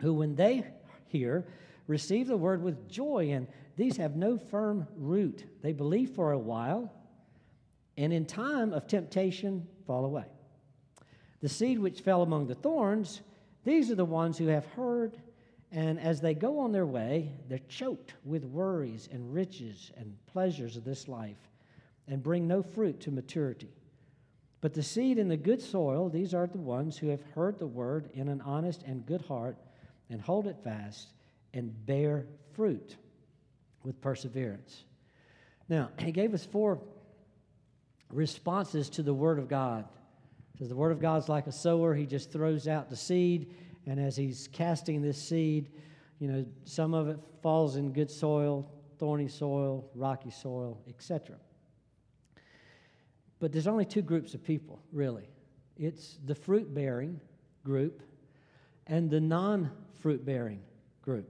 who, 0.00 0.14
when 0.14 0.36
they 0.36 0.64
hear, 1.08 1.48
receive 1.86 2.28
the 2.28 2.36
word 2.38 2.62
with 2.62 2.88
joy, 2.88 3.28
and 3.32 3.46
these 3.76 3.98
have 3.98 4.16
no 4.16 4.38
firm 4.38 4.88
root. 4.96 5.44
They 5.60 5.74
believe 5.74 6.12
for 6.12 6.32
a 6.32 6.38
while, 6.38 6.90
and 7.98 8.10
in 8.10 8.24
time 8.24 8.72
of 8.72 8.86
temptation 8.86 9.68
fall 9.86 10.06
away. 10.06 10.24
The 11.42 11.50
seed 11.50 11.78
which 11.78 12.00
fell 12.00 12.22
among 12.22 12.46
the 12.46 12.54
thorns, 12.54 13.20
these 13.64 13.90
are 13.90 13.96
the 13.96 14.06
ones 14.06 14.38
who 14.38 14.46
have 14.46 14.64
heard, 14.64 15.18
and 15.72 16.00
as 16.00 16.20
they 16.20 16.34
go 16.34 16.58
on 16.58 16.72
their 16.72 16.86
way, 16.86 17.30
they're 17.48 17.60
choked 17.68 18.14
with 18.24 18.44
worries 18.44 19.08
and 19.12 19.32
riches 19.32 19.92
and 19.96 20.16
pleasures 20.26 20.76
of 20.76 20.84
this 20.84 21.08
life, 21.08 21.38
and 22.08 22.22
bring 22.22 22.48
no 22.48 22.62
fruit 22.62 23.00
to 23.00 23.10
maturity. 23.10 23.70
But 24.60 24.74
the 24.74 24.82
seed 24.82 25.18
in 25.18 25.28
the 25.28 25.36
good 25.36 25.62
soil, 25.62 26.08
these 26.08 26.34
are 26.34 26.46
the 26.46 26.58
ones 26.58 26.98
who 26.98 27.08
have 27.08 27.22
heard 27.34 27.58
the 27.58 27.66
word 27.66 28.10
in 28.14 28.28
an 28.28 28.40
honest 28.40 28.82
and 28.82 29.06
good 29.06 29.22
heart, 29.22 29.56
and 30.10 30.20
hold 30.20 30.46
it 30.48 30.56
fast, 30.64 31.12
and 31.54 31.86
bear 31.86 32.26
fruit 32.52 32.96
with 33.84 34.00
perseverance. 34.00 34.84
Now, 35.68 35.90
he 35.98 36.10
gave 36.10 36.34
us 36.34 36.44
four 36.44 36.80
responses 38.10 38.90
to 38.90 39.02
the 39.02 39.14
word 39.14 39.38
of 39.38 39.48
God. 39.48 39.84
Because 40.60 40.68
the 40.68 40.76
Word 40.76 40.92
of 40.92 41.00
God's 41.00 41.30
like 41.30 41.46
a 41.46 41.52
sower. 41.52 41.94
He 41.94 42.04
just 42.04 42.30
throws 42.30 42.68
out 42.68 42.90
the 42.90 42.96
seed, 42.96 43.54
and 43.90 43.98
as 43.98 44.16
he's 44.16 44.48
casting 44.52 45.02
this 45.02 45.20
seed, 45.20 45.68
you 46.20 46.28
know, 46.28 46.46
some 46.62 46.94
of 46.94 47.08
it 47.08 47.18
falls 47.42 47.74
in 47.74 47.92
good 47.92 48.08
soil, 48.08 48.70
thorny 49.00 49.26
soil, 49.26 49.90
rocky 49.96 50.30
soil, 50.30 50.80
etc. 50.88 51.34
But 53.40 53.50
there's 53.50 53.66
only 53.66 53.84
two 53.84 54.02
groups 54.02 54.32
of 54.32 54.44
people, 54.44 54.80
really. 54.92 55.28
It's 55.76 56.18
the 56.24 56.36
fruit 56.36 56.72
bearing 56.72 57.20
group 57.64 58.04
and 58.86 59.10
the 59.10 59.18
non 59.18 59.72
fruit 60.00 60.24
bearing 60.24 60.60
group. 61.02 61.28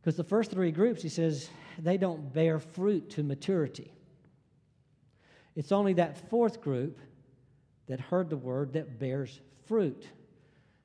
Because 0.00 0.16
the 0.16 0.22
first 0.22 0.52
three 0.52 0.70
groups, 0.70 1.02
he 1.02 1.08
says, 1.08 1.50
they 1.80 1.96
don't 1.96 2.32
bear 2.32 2.60
fruit 2.60 3.10
to 3.10 3.24
maturity. 3.24 3.90
It's 5.56 5.72
only 5.72 5.94
that 5.94 6.30
fourth 6.30 6.60
group 6.60 7.00
that 7.88 7.98
heard 7.98 8.30
the 8.30 8.36
word 8.36 8.74
that 8.74 9.00
bears 9.00 9.40
fruit. 9.66 10.06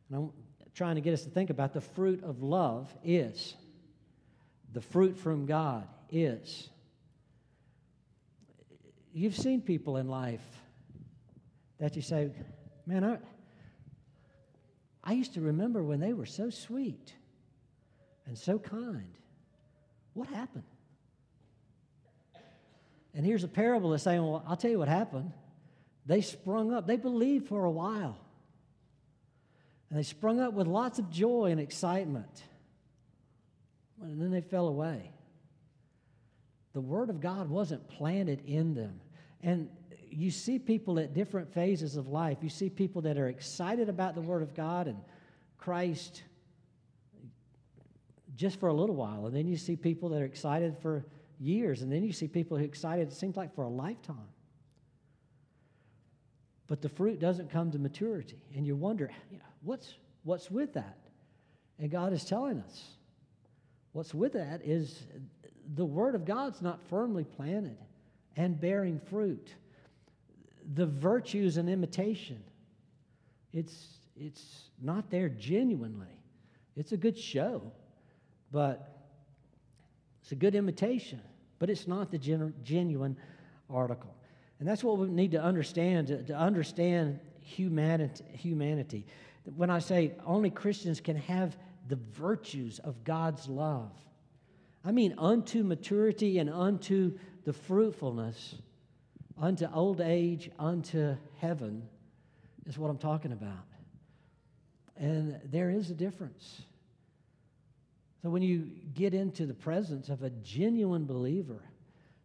And 0.09 0.17
I'm 0.17 0.31
trying 0.73 0.95
to 0.95 1.01
get 1.01 1.13
us 1.13 1.23
to 1.23 1.29
think 1.29 1.49
about 1.49 1.73
the 1.73 1.81
fruit 1.81 2.23
of 2.23 2.41
love 2.41 2.93
is. 3.03 3.55
The 4.73 4.81
fruit 4.81 5.17
from 5.17 5.45
God 5.45 5.87
is. 6.11 6.69
You've 9.13 9.35
seen 9.35 9.61
people 9.61 9.97
in 9.97 10.07
life 10.07 10.45
that 11.79 11.95
you 11.95 12.01
say, 12.01 12.31
man, 12.85 13.03
I, 13.03 13.17
I 15.03 15.13
used 15.13 15.33
to 15.35 15.41
remember 15.41 15.83
when 15.83 15.99
they 15.99 16.13
were 16.13 16.25
so 16.25 16.49
sweet 16.49 17.13
and 18.25 18.37
so 18.37 18.59
kind. 18.59 19.17
What 20.13 20.27
happened? 20.27 20.63
And 23.13 23.25
here's 23.25 23.43
a 23.43 23.47
parable 23.47 23.89
that's 23.89 24.03
saying, 24.03 24.21
well, 24.21 24.43
I'll 24.47 24.55
tell 24.55 24.69
you 24.69 24.79
what 24.79 24.87
happened. 24.87 25.31
They 26.05 26.21
sprung 26.21 26.73
up. 26.73 26.85
They 26.85 26.97
believed 26.97 27.47
for 27.47 27.65
a 27.65 27.71
while. 27.71 28.17
And 29.89 29.97
they 29.97 30.03
sprung 30.03 30.39
up 30.39 30.53
with 30.53 30.67
lots 30.67 30.99
of 30.99 31.09
joy 31.09 31.51
and 31.51 31.59
excitement. 31.59 32.43
And 34.01 34.21
then 34.21 34.31
they 34.31 34.41
fell 34.41 34.67
away. 34.67 35.11
The 36.73 36.81
Word 36.81 37.09
of 37.09 37.19
God 37.19 37.49
wasn't 37.49 37.87
planted 37.89 38.41
in 38.45 38.75
them. 38.75 39.01
And 39.41 39.69
you 40.09 40.31
see 40.31 40.59
people 40.59 40.99
at 40.99 41.13
different 41.13 41.53
phases 41.53 41.95
of 41.95 42.07
life. 42.07 42.37
You 42.41 42.49
see 42.49 42.69
people 42.69 43.01
that 43.03 43.17
are 43.17 43.27
excited 43.27 43.89
about 43.89 44.15
the 44.15 44.21
Word 44.21 44.43
of 44.43 44.53
God 44.53 44.87
and 44.87 44.97
Christ 45.57 46.23
just 48.35 48.59
for 48.59 48.69
a 48.69 48.73
little 48.73 48.95
while. 48.95 49.25
And 49.25 49.35
then 49.35 49.47
you 49.47 49.57
see 49.57 49.75
people 49.75 50.09
that 50.09 50.21
are 50.21 50.25
excited 50.25 50.77
for 50.81 51.05
years. 51.39 51.81
And 51.81 51.91
then 51.91 52.03
you 52.03 52.13
see 52.13 52.27
people 52.27 52.57
who 52.57 52.63
are 52.63 52.67
excited, 52.67 53.07
it 53.07 53.13
seems 53.13 53.35
like, 53.35 53.55
for 53.55 53.63
a 53.63 53.69
lifetime 53.69 54.29
but 56.69 56.83
the 56.83 56.89
fruit 56.89 57.19
doesn't 57.19 57.49
come 57.49 57.71
to 57.71 57.79
maturity. 57.79 58.41
And 58.55 58.65
you 58.65 58.75
wonder, 58.75 59.09
you 59.31 59.39
know, 59.39 59.43
what's, 59.61 59.95
what's 60.23 60.49
with 60.49 60.73
that? 60.73 60.97
And 61.79 61.89
God 61.89 62.13
is 62.13 62.25
telling 62.25 62.59
us 62.59 62.83
what's 63.93 64.13
with 64.13 64.33
that 64.33 64.61
is 64.63 65.03
the 65.75 65.85
Word 65.85 66.15
of 66.15 66.25
God's 66.25 66.61
not 66.61 66.79
firmly 66.89 67.23
planted 67.23 67.77
and 68.35 68.59
bearing 68.59 68.99
fruit. 69.09 69.55
The 70.75 70.85
virtues 70.85 71.57
and 71.57 71.69
imitation, 71.69 72.43
it's, 73.53 73.87
it's 74.15 74.69
not 74.81 75.09
there 75.09 75.29
genuinely. 75.29 76.07
It's 76.75 76.91
a 76.91 76.97
good 76.97 77.17
show, 77.17 77.71
but 78.51 78.99
it's 80.21 80.31
a 80.31 80.35
good 80.35 80.55
imitation, 80.55 81.21
but 81.57 81.69
it's 81.69 81.87
not 81.87 82.11
the 82.11 82.17
genu- 82.17 82.53
genuine 82.63 83.17
article. 83.69 84.13
And 84.59 84.67
that's 84.67 84.83
what 84.83 84.97
we 84.97 85.09
need 85.09 85.31
to 85.31 85.41
understand 85.41 86.07
to, 86.07 86.23
to 86.23 86.35
understand 86.35 87.19
humanity, 87.39 88.23
humanity. 88.33 89.05
When 89.55 89.69
I 89.69 89.79
say 89.79 90.13
only 90.25 90.49
Christians 90.49 90.99
can 90.99 91.15
have 91.17 91.57
the 91.87 91.97
virtues 92.13 92.79
of 92.79 93.03
God's 93.03 93.47
love, 93.47 93.91
I 94.85 94.91
mean 94.91 95.15
unto 95.17 95.63
maturity 95.63 96.39
and 96.39 96.49
unto 96.49 97.17
the 97.43 97.53
fruitfulness, 97.53 98.55
unto 99.37 99.67
old 99.73 100.01
age, 100.01 100.49
unto 100.59 101.15
heaven, 101.37 101.83
is 102.65 102.77
what 102.77 102.89
I'm 102.89 102.97
talking 102.97 103.31
about. 103.31 103.65
And 104.97 105.39
there 105.45 105.69
is 105.69 105.89
a 105.89 105.95
difference. 105.95 106.61
So 108.21 108.29
when 108.29 108.41
you 108.41 108.69
get 108.93 109.13
into 109.13 109.45
the 109.45 109.53
presence 109.53 110.09
of 110.09 110.23
a 110.23 110.29
genuine 110.29 111.05
believer, 111.05 111.61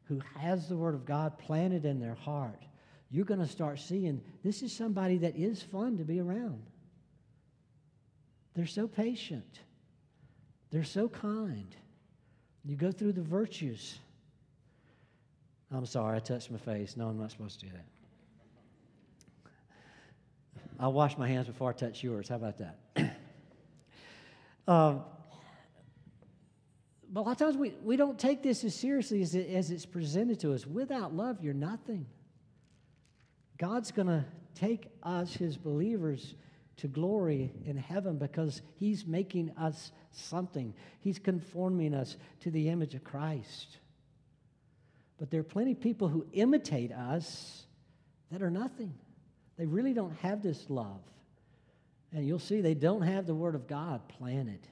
who 0.05 0.21
has 0.37 0.69
the 0.69 0.77
Word 0.77 0.95
of 0.95 1.05
God 1.05 1.39
planted 1.39 1.85
in 1.85 1.99
their 1.99 2.15
heart, 2.15 2.63
you're 3.11 3.25
going 3.25 3.41
to 3.41 3.49
start 3.49 3.79
seeing 3.81 4.21
this 4.43 4.63
is 4.63 4.73
somebody 4.73 5.19
that 5.19 5.37
is 5.37 5.63
fun 5.63 5.97
to 5.99 6.05
be 6.05 6.21
around. 6.21 6.63
They're 8.55 8.67
so 8.67 8.87
patient, 8.87 9.61
they're 10.71 10.85
so 10.85 11.09
kind. 11.09 11.75
You 12.65 12.77
go 12.77 12.91
through 12.91 13.13
the 13.13 13.23
virtues. 13.23 13.99
I'm 15.71 15.85
sorry, 15.85 16.17
I 16.17 16.21
touched 16.21 16.51
my 16.51 16.57
face. 16.57 16.97
No, 16.97 17.09
I'm 17.09 17.19
not 17.19 17.31
supposed 17.31 17.61
to 17.61 17.67
do 17.67 17.73
that. 17.73 17.85
I'll 20.79 20.93
wash 20.93 21.19
my 21.19 21.29
hands 21.29 21.47
before 21.47 21.71
I 21.71 21.73
touch 21.73 22.03
yours. 22.03 22.29
How 22.29 22.37
about 22.37 22.59
that? 22.59 22.79
um, 24.69 25.03
but 27.13 27.21
a 27.21 27.23
lot 27.23 27.33
of 27.33 27.39
times 27.39 27.57
we, 27.57 27.75
we 27.85 27.97
don't 27.97 28.19
take 28.19 28.43
this 28.43 28.65
as 28.65 28.75
seriously 28.75 29.23
as, 29.23 29.35
it, 29.35 29.49
as 29.51 29.71
it's 29.71 29.87
presented 29.87 30.41
to 30.41 30.53
us. 30.53 30.67
Without 30.67 31.15
love, 31.15 31.39
you're 31.41 31.55
nothing. 31.55 32.07
God's 33.59 33.93
going 33.93 34.09
to 34.09 34.25
take 34.55 34.89
us, 35.03 35.33
his 35.33 35.57
believers, 35.57 36.35
to 36.79 36.89
glory 36.89 37.53
in 37.65 37.77
heaven 37.77 38.19
because 38.19 38.63
He's 38.77 39.07
making 39.07 39.51
us 39.57 39.93
something. 40.13 40.75
He's 41.01 41.19
conforming 41.19 41.95
us 41.95 42.17
to 42.41 42.51
the 42.51 42.69
image 42.69 42.95
of 42.95 43.05
Christ. 43.05 43.79
But 45.19 45.31
there 45.31 45.41
are 45.41 45.45
plenty 45.45 45.73
of 45.73 45.81
people 45.81 46.09
who 46.09 46.27
imitate 46.33 46.93
us 46.93 47.63
that 48.31 48.43
are 48.43 48.51
nothing. 48.51 48.95
They 49.57 49.67
really 49.67 49.93
don't 49.93 50.17
have 50.19 50.43
this 50.43 50.69
love. 50.69 51.01
And 52.13 52.27
you'll 52.27 52.39
see 52.39 52.61
they 52.61 52.75
don't 52.75 53.03
have 53.03 53.27
the 53.27 53.35
Word 53.35 53.55
of 53.55 53.67
God 53.67 54.09
planted. 54.09 54.67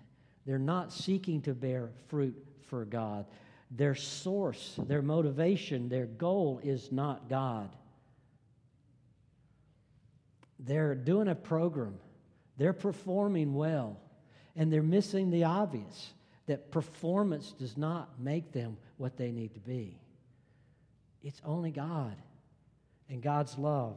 They're 0.47 0.59
not 0.59 0.93
seeking 0.93 1.43
to 1.43 1.55
bear 1.55 1.91
fruit 2.09 2.37
for 2.69 2.85
God. 2.85 3.27
Their 3.71 3.95
source, 3.95 4.79
their 4.87 5.03
motivation, 5.03 5.89
their 5.89 6.07
goal 6.07 6.61
is 6.63 6.93
not 6.93 7.29
God. 7.29 7.71
They're 10.65 10.95
doing 10.95 11.29
a 11.29 11.35
program, 11.35 11.99
they're 12.57 12.73
performing 12.73 13.55
well, 13.55 13.99
and 14.57 14.73
they're 14.73 14.83
missing 14.83 15.31
the 15.31 15.45
obvious 15.45 16.13
that 16.47 16.71
performance 16.71 17.53
does 17.53 17.77
not 17.77 18.21
make 18.21 18.53
them 18.53 18.77
what 18.97 19.17
they 19.17 19.31
need 19.31 19.55
to 19.55 19.61
be. 19.61 19.99
It's 21.23 21.41
only 21.45 21.71
God 21.71 22.17
and 23.09 23.23
God's 23.23 23.57
love. 23.57 23.97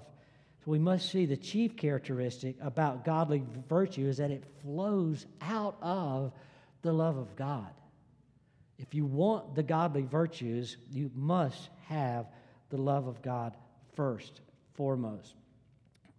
So 0.64 0.72
we 0.72 0.80
must 0.80 1.12
see 1.12 1.26
the 1.26 1.38
chief 1.38 1.76
characteristic 1.76 2.56
about 2.62 3.06
godly 3.06 3.44
virtue 3.68 4.08
is 4.08 4.18
that 4.18 4.32
it 4.32 4.44
flows 4.62 5.26
out 5.42 5.78
of 5.82 6.34
the 6.82 6.94
love 6.94 7.18
of 7.18 7.36
God. 7.36 7.70
If 8.78 8.94
you 8.94 9.06
want 9.06 9.56
the 9.56 9.64
godly 9.64 10.04
virtues, 10.04 10.78
you 10.92 11.12
must 11.14 11.70
have 11.88 12.28
the 12.70 12.78
love 12.78 13.08
of 13.08 13.22
God 13.22 13.56
first, 13.96 14.42
foremost. 14.74 15.36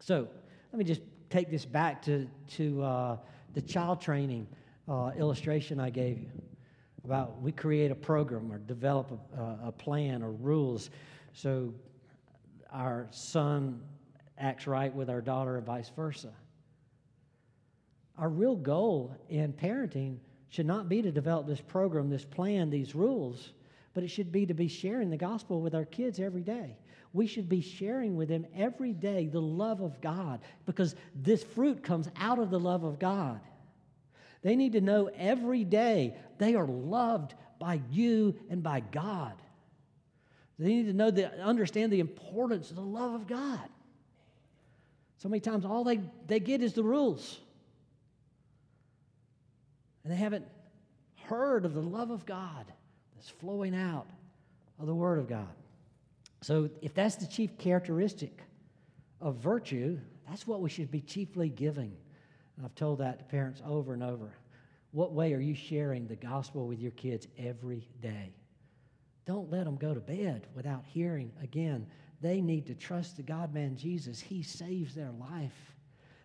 So 0.01 0.29
let 0.73 0.79
me 0.79 0.85
just 0.85 1.01
take 1.31 1.51
this 1.51 1.65
back 1.65 2.03
to, 2.03 2.29
to 2.57 2.83
uh, 2.83 3.17
the 3.55 3.63
child 3.63 4.01
training 4.01 4.47
uh, 4.89 5.11
illustration 5.19 5.81
I 5.81 5.91
gave 5.91 6.19
you 6.19 6.31
about 7.05 7.41
we 7.41 7.53
create 7.53 7.91
a 7.91 7.95
program 7.95 8.51
or 8.53 8.59
develop 8.59 9.13
a, 9.37 9.69
a 9.69 9.73
plan 9.73 10.23
or 10.23 10.33
rules 10.33 10.91
so 11.33 11.73
our 12.73 13.07
son 13.11 13.81
acts 14.39 14.67
right 14.67 14.95
with 14.95 15.09
our 15.09 15.21
daughter 15.21 15.57
and 15.57 15.67
vice 15.67 15.91
versa. 15.95 16.33
Our 18.19 18.29
real 18.29 18.57
goal 18.57 19.17
in 19.29 19.53
parenting 19.53 20.19
should 20.49 20.67
not 20.67 20.89
be 20.89 21.03
to 21.03 21.13
develop 21.13 21.47
this 21.47 21.61
program, 21.61 22.09
this 22.09 22.25
plan, 22.25 22.71
these 22.71 22.95
rules, 22.95 23.53
but 23.97 24.05
it 24.05 24.09
should 24.09 24.31
be 24.31 24.45
to 24.45 24.53
be 24.53 24.69
sharing 24.69 25.09
the 25.09 25.17
gospel 25.17 25.63
with 25.63 25.75
our 25.75 25.87
kids 25.87 26.21
every 26.21 26.43
day. 26.43 26.77
We 27.15 27.27
should 27.27 27.49
be 27.49 27.63
sharing 27.63 28.15
with 28.15 28.29
them 28.29 28.45
every 28.55 28.93
day 28.93 29.27
the 29.27 29.41
love 29.41 29.81
of 29.81 30.03
God 30.03 30.41
because 30.67 30.95
this 31.15 31.43
fruit 31.43 31.83
comes 31.83 32.11
out 32.15 32.39
of 32.39 32.51
the 32.51 32.61
love 32.61 32.85
of 32.85 32.99
God. 32.99 33.41
They 34.43 34.55
need 34.55 34.75
to 34.75 34.83
know 34.83 35.09
every 35.17 35.65
day 35.65 36.15
they 36.37 36.57
are 36.57 36.67
loved 36.67 37.33
by 37.59 37.81
you 37.91 38.35
and 38.51 38.63
by 38.63 38.81
God. 38.81 39.33
They 40.59 40.69
need 40.69 40.89
to 40.89 40.93
know 40.93 41.11
that 41.11 41.41
understand 41.41 41.91
the 41.91 42.01
importance 42.01 42.69
of 42.69 42.77
the 42.77 42.83
love 42.83 43.15
of 43.15 43.27
God. 43.27 43.67
So 45.17 45.31
many 45.31 45.41
times 45.41 45.65
all 45.65 45.85
they, 45.85 46.03
they 46.27 46.39
get 46.39 46.61
is 46.61 46.75
the 46.75 46.85
rules. 46.85 47.41
And 50.05 50.13
they 50.13 50.19
haven't 50.19 50.45
heard 51.25 51.65
of 51.65 51.73
the 51.73 51.81
love 51.81 52.11
of 52.11 52.27
God 52.27 52.67
that's 53.17 53.31
flowing 53.31 53.75
out 53.75 54.07
of 54.79 54.87
the 54.87 54.95
Word 54.95 55.19
of 55.19 55.29
God. 55.29 55.49
So, 56.43 56.71
if 56.83 56.95
that's 56.95 57.17
the 57.17 57.27
chief 57.27 57.57
characteristic 57.59 58.43
of 59.21 59.37
virtue, 59.37 59.99
that's 60.29 60.47
what 60.47 60.61
we 60.61 60.69
should 60.69 60.91
be 60.91 61.01
chiefly 61.01 61.49
giving. 61.49 61.97
And 62.57 62.65
I've 62.65 62.75
told 62.75 62.99
that 62.99 63.19
to 63.19 63.25
parents 63.25 63.63
over 63.67 63.95
and 63.95 64.03
over. 64.03 64.37
What 64.93 65.13
way 65.13 65.33
are 65.35 65.41
you 65.41 65.55
sharing 65.55 66.07
the 66.07 66.17
gospel 66.17 66.67
with 66.67 66.79
your 66.79 66.93
kids 66.93 67.27
every 67.39 67.89
day? 68.01 68.33
Don't 69.27 69.51
let 69.51 69.65
them 69.65 69.77
go 69.77 69.93
to 69.93 70.01
bed 70.01 70.47
without 70.55 70.85
hearing 70.87 71.33
again. 71.43 71.87
They 72.21 72.41
need 72.41 72.67
to 72.67 72.75
trust 72.75 73.17
the 73.17 73.23
God 73.23 73.53
man 73.53 73.77
Jesus. 73.77 74.21
He 74.21 74.43
saves 74.43 74.95
their 74.95 75.11
life. 75.11 75.75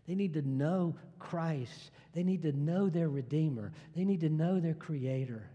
They 0.07 0.15
need 0.15 0.33
to 0.33 0.47
know 0.47 0.95
Christ. 1.19 1.91
They 2.13 2.23
need 2.23 2.41
to 2.43 2.51
know 2.53 2.89
their 2.89 3.09
Redeemer. 3.09 3.71
They 3.95 4.03
need 4.03 4.21
to 4.21 4.29
know 4.29 4.59
their 4.59 4.73
Creator 4.73 5.50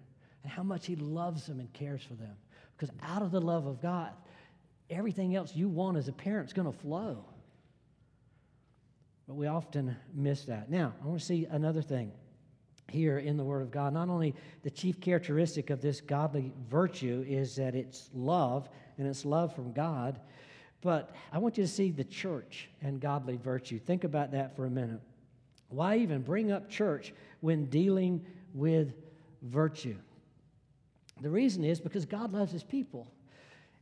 and 0.47 0.53
how 0.53 0.63
much 0.63 0.87
He 0.87 0.95
loves 0.95 1.45
them 1.49 1.59
and 1.59 1.73
cares 1.73 2.05
for 2.05 2.15
them. 2.15 2.37
Because 2.77 2.95
out 3.03 3.21
of 3.21 3.33
the 3.33 3.41
love 3.41 3.67
of 3.67 3.83
God, 3.83 4.13
everything 4.89 5.35
else 5.35 5.57
you 5.57 5.69
want 5.69 5.97
as 5.97 6.07
a 6.07 6.13
parent 6.13 6.47
is 6.47 6.53
going 6.53 6.73
to 6.73 6.79
flow. 6.79 7.25
But 9.27 9.35
we 9.35 9.49
often 9.49 9.97
miss 10.15 10.45
that. 10.45 10.71
Now, 10.71 10.95
I 11.03 11.07
want 11.09 11.19
to 11.19 11.27
see 11.27 11.47
another 11.51 11.83
thing 11.83 12.13
here 12.93 13.19
in 13.19 13.37
the 13.37 13.43
Word 13.43 13.63
of 13.63 13.73
God. 13.73 13.93
Not 13.93 14.09
only 14.09 14.37
the 14.63 14.71
chief 14.71 15.01
characteristic 15.01 15.71
of 15.71 15.81
this 15.81 16.01
godly 16.01 16.53
virtue 16.71 17.25
is 17.27 17.57
that 17.57 17.75
it's 17.75 18.09
love, 18.15 18.69
and 18.99 19.09
it's 19.09 19.25
love 19.25 19.53
from 19.53 19.73
God, 19.73 20.21
but 20.81 21.11
I 21.33 21.39
want 21.39 21.59
you 21.59 21.65
to 21.65 21.69
see 21.69 21.91
the 21.91 22.05
church 22.05 22.71
and 22.83 23.01
godly 23.01 23.37
virtue. 23.37 23.81
Think 23.81 24.05
about 24.05 24.31
that 24.31 24.55
for 24.55 24.67
a 24.67 24.71
minute. 24.71 25.01
Why 25.71 25.97
even 25.97 26.23
bring 26.23 26.53
up 26.53 26.71
church 26.71 27.13
when 27.41 27.65
dealing 27.65 28.25
with 28.55 28.95
virtue? 29.43 29.97
The 31.21 31.31
reason 31.31 31.65
is 31.65 31.81
because 31.81 32.05
God 32.05 32.33
loves 32.33 32.53
his 32.53 32.63
people. 32.63 33.11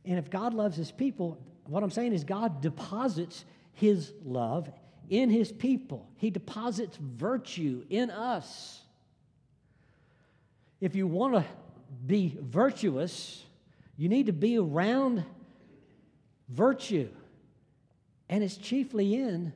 And 0.05 0.17
if 0.17 0.29
God 0.29 0.53
loves 0.53 0.77
his 0.77 0.91
people, 0.91 1.37
what 1.67 1.83
I'm 1.83 1.91
saying 1.91 2.13
is 2.13 2.23
God 2.23 2.61
deposits 2.61 3.43
his 3.73 4.13
love 4.23 4.69
in 5.09 5.29
his 5.29 5.51
people, 5.51 6.09
he 6.15 6.31
deposits 6.31 6.97
virtue 6.97 7.85
in 7.89 8.09
us. 8.09 8.81
If 10.81 10.95
you 10.95 11.05
want 11.07 11.35
to 11.35 11.45
be 12.05 12.37
virtuous, 12.41 13.43
you 13.97 14.09
need 14.09 14.25
to 14.25 14.33
be 14.33 14.57
around 14.57 15.23
virtue. 16.49 17.09
And 18.29 18.43
it's 18.43 18.57
chiefly 18.57 19.15
in 19.15 19.53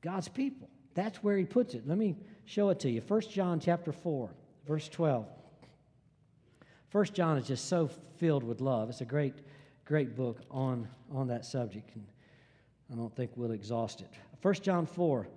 God's 0.00 0.28
people. 0.28 0.68
That's 0.94 1.22
where 1.22 1.36
he 1.36 1.44
puts 1.44 1.74
it. 1.74 1.86
Let 1.86 1.98
me 1.98 2.16
show 2.46 2.70
it 2.70 2.80
to 2.80 2.90
you. 2.90 3.02
1 3.06 3.20
John 3.22 3.60
chapter 3.60 3.92
4, 3.92 4.30
verse 4.66 4.88
12. 4.88 5.26
1 6.96 7.04
John 7.12 7.36
is 7.36 7.46
just 7.46 7.68
so 7.68 7.90
filled 8.16 8.42
with 8.42 8.62
love. 8.62 8.88
It's 8.88 9.02
a 9.02 9.04
great, 9.04 9.34
great 9.84 10.16
book 10.16 10.40
on, 10.50 10.88
on 11.12 11.28
that 11.28 11.44
subject. 11.44 11.94
And 11.94 12.06
I 12.90 12.94
don't 12.94 13.14
think 13.14 13.32
we'll 13.36 13.50
exhaust 13.50 14.00
it. 14.00 14.08
1 14.40 14.54
John 14.62 14.86
4, 14.86 15.28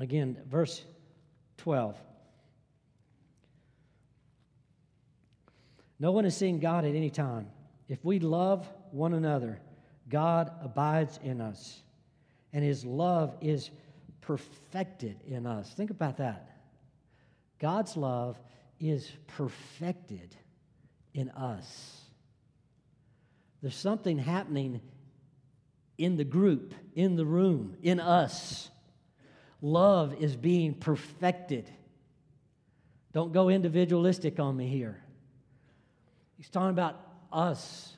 again, 0.00 0.38
verse 0.48 0.82
12. 1.58 1.98
No 6.00 6.10
one 6.10 6.24
has 6.24 6.34
seen 6.34 6.58
God 6.58 6.86
at 6.86 6.94
any 6.94 7.10
time. 7.10 7.48
If 7.90 8.02
we 8.02 8.18
love 8.18 8.66
one 8.92 9.12
another, 9.12 9.60
God 10.08 10.50
abides 10.62 11.20
in 11.22 11.42
us, 11.42 11.82
and 12.54 12.64
his 12.64 12.82
love 12.82 13.36
is 13.42 13.72
perfected 14.22 15.18
in 15.26 15.44
us. 15.46 15.74
Think 15.74 15.90
about 15.90 16.16
that. 16.16 16.50
God's 17.58 17.94
love 17.94 18.40
is 18.80 19.12
perfected 19.26 20.34
in 21.16 21.30
us. 21.30 22.00
There's 23.62 23.74
something 23.74 24.18
happening 24.18 24.80
in 25.98 26.16
the 26.16 26.24
group, 26.24 26.74
in 26.94 27.16
the 27.16 27.24
room, 27.24 27.76
in 27.82 27.98
us. 27.98 28.70
Love 29.62 30.14
is 30.20 30.36
being 30.36 30.74
perfected. 30.74 31.68
Don't 33.12 33.32
go 33.32 33.48
individualistic 33.48 34.38
on 34.38 34.56
me 34.56 34.68
here. 34.68 35.00
He's 36.36 36.50
talking 36.50 36.68
about 36.70 37.00
us. 37.32 37.96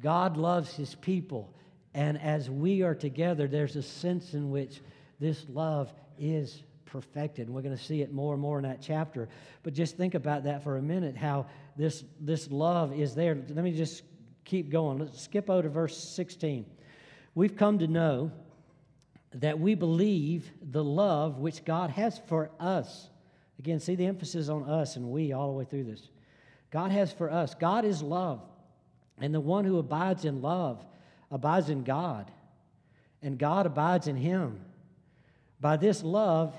God 0.00 0.38
loves 0.38 0.74
his 0.74 0.94
people. 0.94 1.54
And 1.92 2.18
as 2.18 2.48
we 2.48 2.82
are 2.82 2.94
together, 2.94 3.46
there's 3.46 3.76
a 3.76 3.82
sense 3.82 4.32
in 4.32 4.50
which 4.50 4.80
this 5.20 5.44
love 5.50 5.92
is 6.18 6.62
perfected. 6.90 7.46
And 7.46 7.54
we're 7.54 7.62
going 7.62 7.76
to 7.76 7.82
see 7.82 8.02
it 8.02 8.12
more 8.12 8.32
and 8.32 8.42
more 8.42 8.58
in 8.58 8.64
that 8.64 8.80
chapter. 8.82 9.28
But 9.62 9.74
just 9.74 9.96
think 9.96 10.14
about 10.14 10.44
that 10.44 10.64
for 10.64 10.76
a 10.76 10.82
minute 10.82 11.16
how 11.16 11.46
this, 11.76 12.04
this 12.20 12.50
love 12.50 12.92
is 12.92 13.14
there. 13.14 13.34
Let 13.34 13.64
me 13.64 13.72
just 13.72 14.02
keep 14.44 14.70
going. 14.70 14.98
Let's 14.98 15.20
skip 15.20 15.48
over 15.48 15.62
to 15.62 15.68
verse 15.68 15.96
16. 15.96 16.66
We've 17.34 17.56
come 17.56 17.78
to 17.78 17.86
know 17.86 18.32
that 19.34 19.60
we 19.60 19.74
believe 19.74 20.50
the 20.62 20.82
love 20.82 21.38
which 21.38 21.64
God 21.64 21.90
has 21.90 22.20
for 22.26 22.50
us. 22.58 23.08
Again, 23.58 23.78
see 23.80 23.94
the 23.94 24.06
emphasis 24.06 24.48
on 24.48 24.68
us 24.68 24.96
and 24.96 25.10
we 25.10 25.32
all 25.32 25.52
the 25.52 25.58
way 25.58 25.64
through 25.64 25.84
this. 25.84 26.08
God 26.70 26.90
has 26.90 27.12
for 27.12 27.30
us. 27.30 27.54
God 27.54 27.84
is 27.84 28.02
love. 28.02 28.40
And 29.20 29.34
the 29.34 29.40
one 29.40 29.64
who 29.64 29.78
abides 29.78 30.24
in 30.24 30.42
love 30.42 30.84
abides 31.30 31.68
in 31.68 31.84
God, 31.84 32.30
and 33.22 33.38
God 33.38 33.66
abides 33.66 34.06
in 34.06 34.16
him. 34.16 34.60
By 35.60 35.76
this 35.76 36.02
love 36.02 36.56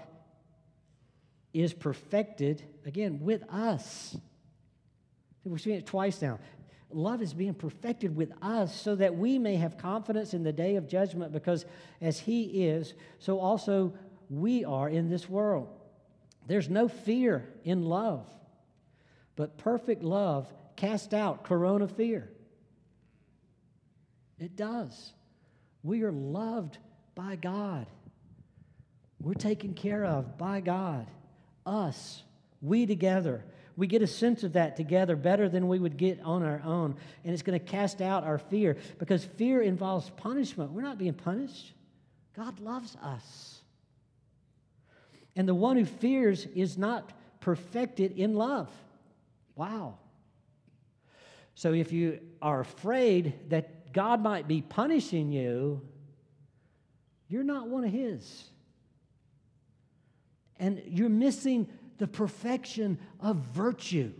is 1.53 1.73
perfected, 1.73 2.63
again, 2.85 3.19
with 3.21 3.43
us. 3.49 4.15
We've 5.43 5.59
seen 5.59 5.75
it 5.75 5.85
twice 5.85 6.21
now. 6.21 6.39
love 6.91 7.21
is 7.21 7.33
being 7.33 7.53
perfected 7.53 8.15
with 8.15 8.31
us 8.41 8.75
so 8.75 8.95
that 8.95 9.15
we 9.15 9.39
may 9.39 9.55
have 9.55 9.77
confidence 9.77 10.33
in 10.33 10.43
the 10.43 10.53
day 10.53 10.75
of 10.75 10.87
judgment 10.87 11.31
because 11.31 11.65
as 12.01 12.19
He 12.19 12.67
is, 12.67 12.93
so 13.19 13.39
also 13.39 13.93
we 14.29 14.63
are 14.65 14.89
in 14.89 15.09
this 15.09 15.27
world. 15.27 15.69
There's 16.47 16.69
no 16.69 16.87
fear 16.87 17.47
in 17.63 17.83
love, 17.83 18.27
but 19.35 19.57
perfect 19.57 20.03
love 20.03 20.51
casts 20.75 21.13
out 21.13 21.43
corona 21.43 21.87
fear. 21.87 22.29
It 24.39 24.55
does. 24.55 25.13
We 25.83 26.03
are 26.03 26.11
loved 26.11 26.77
by 27.15 27.35
God. 27.35 27.87
We're 29.19 29.33
taken 29.33 29.73
care 29.73 30.05
of 30.05 30.37
by 30.37 30.61
God. 30.61 31.07
Us, 31.69 32.23
we 32.61 32.85
together. 32.85 33.45
We 33.77 33.87
get 33.87 34.01
a 34.01 34.07
sense 34.07 34.43
of 34.43 34.53
that 34.53 34.75
together 34.75 35.15
better 35.15 35.47
than 35.47 35.69
we 35.69 35.79
would 35.79 35.95
get 35.95 36.19
on 36.21 36.43
our 36.43 36.61
own. 36.65 36.95
And 37.23 37.33
it's 37.33 37.43
going 37.43 37.57
to 37.57 37.65
cast 37.65 38.01
out 38.01 38.25
our 38.25 38.37
fear 38.37 38.75
because 38.97 39.23
fear 39.23 39.61
involves 39.61 40.09
punishment. 40.09 40.71
We're 40.71 40.81
not 40.81 40.97
being 40.97 41.13
punished, 41.13 41.73
God 42.35 42.59
loves 42.59 42.97
us. 43.01 43.61
And 45.35 45.47
the 45.47 45.55
one 45.55 45.77
who 45.77 45.85
fears 45.85 46.45
is 46.47 46.77
not 46.77 47.13
perfected 47.39 48.17
in 48.17 48.33
love. 48.33 48.69
Wow. 49.55 49.97
So 51.55 51.73
if 51.73 51.91
you 51.93 52.19
are 52.41 52.61
afraid 52.61 53.49
that 53.49 53.93
God 53.93 54.21
might 54.21 54.47
be 54.47 54.61
punishing 54.61 55.31
you, 55.31 55.81
you're 57.27 57.43
not 57.43 57.67
one 57.67 57.83
of 57.83 57.91
His. 57.91 58.45
And 60.59 60.81
you're 60.85 61.09
missing 61.09 61.67
the 61.97 62.07
perfection 62.07 62.99
of 63.19 63.37
virtue. 63.37 64.11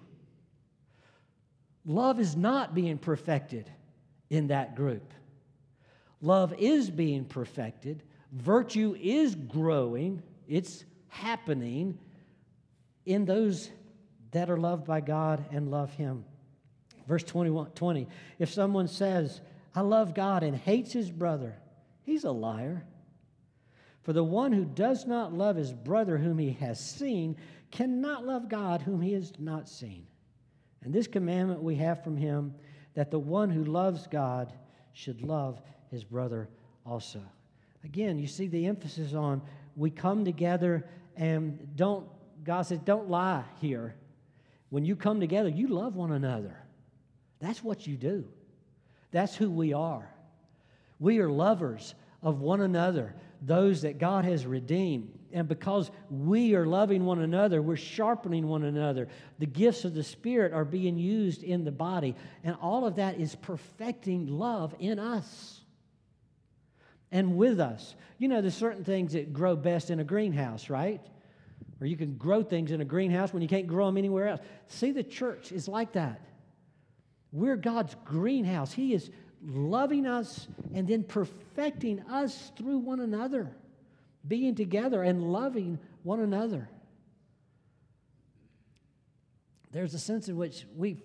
Love 1.86 2.19
is 2.19 2.36
not 2.36 2.73
being 2.73 2.97
perfected 2.97 3.69
in 4.30 4.47
that 4.47 4.75
group. 4.75 5.13
Love 6.21 6.54
is 6.58 6.89
being 6.89 7.25
perfected. 7.25 8.04
Virtue 8.32 8.95
is 8.99 9.36
growing. 9.36 10.21
It's 10.47 10.84
happening 11.08 11.97
in 13.06 13.25
those 13.25 13.69
that 14.32 14.49
are 14.49 14.58
loved 14.58 14.86
by 14.86 15.02
God 15.02 15.43
and 15.52 15.71
love 15.71 15.91
Him. 15.93 16.25
Verse 17.08 17.23
21, 17.23 17.71
20 17.71 18.08
If 18.38 18.54
someone 18.54 18.88
says, 18.88 19.41
I 19.73 19.82
love 19.82 20.13
God 20.13 20.43
and 20.43 20.56
hates 20.56 20.93
his 20.93 21.10
brother, 21.10 21.56
he's 22.04 22.23
a 22.23 22.32
liar. 22.32 22.86
For 24.03 24.13
the 24.13 24.23
one 24.23 24.51
who 24.51 24.65
does 24.65 25.05
not 25.05 25.33
love 25.33 25.55
his 25.55 25.73
brother 25.73 26.17
whom 26.17 26.38
he 26.39 26.51
has 26.53 26.79
seen 26.79 27.38
cannot 27.71 28.25
love 28.25 28.49
God 28.49 28.81
whom 28.81 29.01
he 29.01 29.13
has 29.13 29.33
not 29.39 29.69
seen. 29.69 30.07
And 30.83 30.93
this 30.93 31.07
commandment 31.07 31.62
we 31.62 31.75
have 31.75 32.03
from 32.03 32.17
him 32.17 32.55
that 32.93 33.12
the 33.12 33.19
one 33.19 33.49
who 33.49 33.63
loves 33.63 34.07
God 34.07 34.53
should 34.93 35.21
love 35.21 35.62
his 35.91 36.03
brother 36.03 36.49
also. 36.85 37.21
Again, 37.83 38.17
you 38.19 38.27
see 38.27 38.47
the 38.47 38.65
emphasis 38.65 39.13
on 39.13 39.41
we 39.75 39.89
come 39.89 40.25
together 40.25 40.85
and 41.15 41.75
don't, 41.75 42.07
God 42.43 42.63
says, 42.63 42.79
don't 42.79 43.09
lie 43.09 43.43
here. 43.62 43.95
When 44.69 44.85
you 44.85 44.95
come 44.95 45.19
together, 45.19 45.49
you 45.49 45.67
love 45.67 45.95
one 45.95 46.12
another. 46.12 46.57
That's 47.39 47.63
what 47.63 47.88
you 47.88 47.95
do. 47.95 48.25
That's 49.12 49.35
who 49.35 49.49
we 49.49 49.73
are. 49.73 50.09
We 50.99 51.19
are 51.19 51.29
lovers 51.29 51.95
of 52.21 52.41
one 52.41 52.62
another, 52.62 53.15
those 53.41 53.82
that 53.84 53.97
God 53.97 54.25
has 54.25 54.45
redeemed. 54.45 55.17
And 55.32 55.47
because 55.47 55.91
we 56.10 56.56
are 56.56 56.65
loving 56.65 57.06
one 57.06 57.21
another, 57.21 57.62
we're 57.62 57.75
sharpening 57.75 58.47
one 58.47 58.63
another. 58.63 59.08
The 59.38 59.45
gifts 59.45 59.86
of 59.86 59.93
the 59.93 60.04
Spirit 60.04 60.54
are 60.54 60.65
being 60.65 60.97
used 60.97 61.43
in 61.43 61.63
the 61.63 61.71
body. 61.71 62.15
And 62.43 62.56
all 62.62 62.86
of 62.86 62.95
that 62.95 63.19
is 63.19 63.36
perfecting 63.36 64.28
love 64.28 64.75
in 64.80 64.97
us 64.99 65.62
and 67.12 67.38
with 67.38 67.60
us. 67.60 67.95
You 68.17 68.28
know, 68.28 68.41
there's 68.41 68.56
certain 68.56 68.84
things 68.84 69.13
that 69.13 69.32
grow 69.32 69.56
best 69.56 69.89
in 69.89 69.99
a 69.99 70.04
greenhouse, 70.04 70.69
right? 70.69 71.02
Or 71.80 71.88
you 71.88 71.95
can 71.95 72.15
grow 72.15 72.43
things 72.43 72.71
in 72.71 72.82
a 72.82 72.86
greenhouse 72.86 73.32
when 73.32 73.41
you 73.41 73.47
can't 73.47 73.67
grow 73.67 73.86
them 73.86 73.97
anywhere 73.97 74.28
else. 74.28 74.41
See, 74.67 74.91
the 74.91 75.04
church 75.04 75.52
is 75.52 75.67
like 75.67 75.93
that. 75.93 76.21
We're 77.32 77.56
God's 77.56 77.95
greenhouse. 78.06 78.73
He 78.73 78.93
is 78.93 79.10
loving 79.43 80.06
us 80.06 80.47
and 80.73 80.88
then 80.88 81.04
perfecting 81.04 81.99
us 82.02 82.52
through 82.58 82.80
one 82.80 82.99
another, 82.99 83.49
being 84.28 84.56
together 84.56 85.04
and 85.04 85.32
loving 85.32 85.80
one 86.04 86.19
another. 86.19 86.69
There's 89.71 89.93
a 89.93 89.99
sense 89.99 90.28
in 90.30 90.36
which 90.36 90.65
we, 90.75 90.97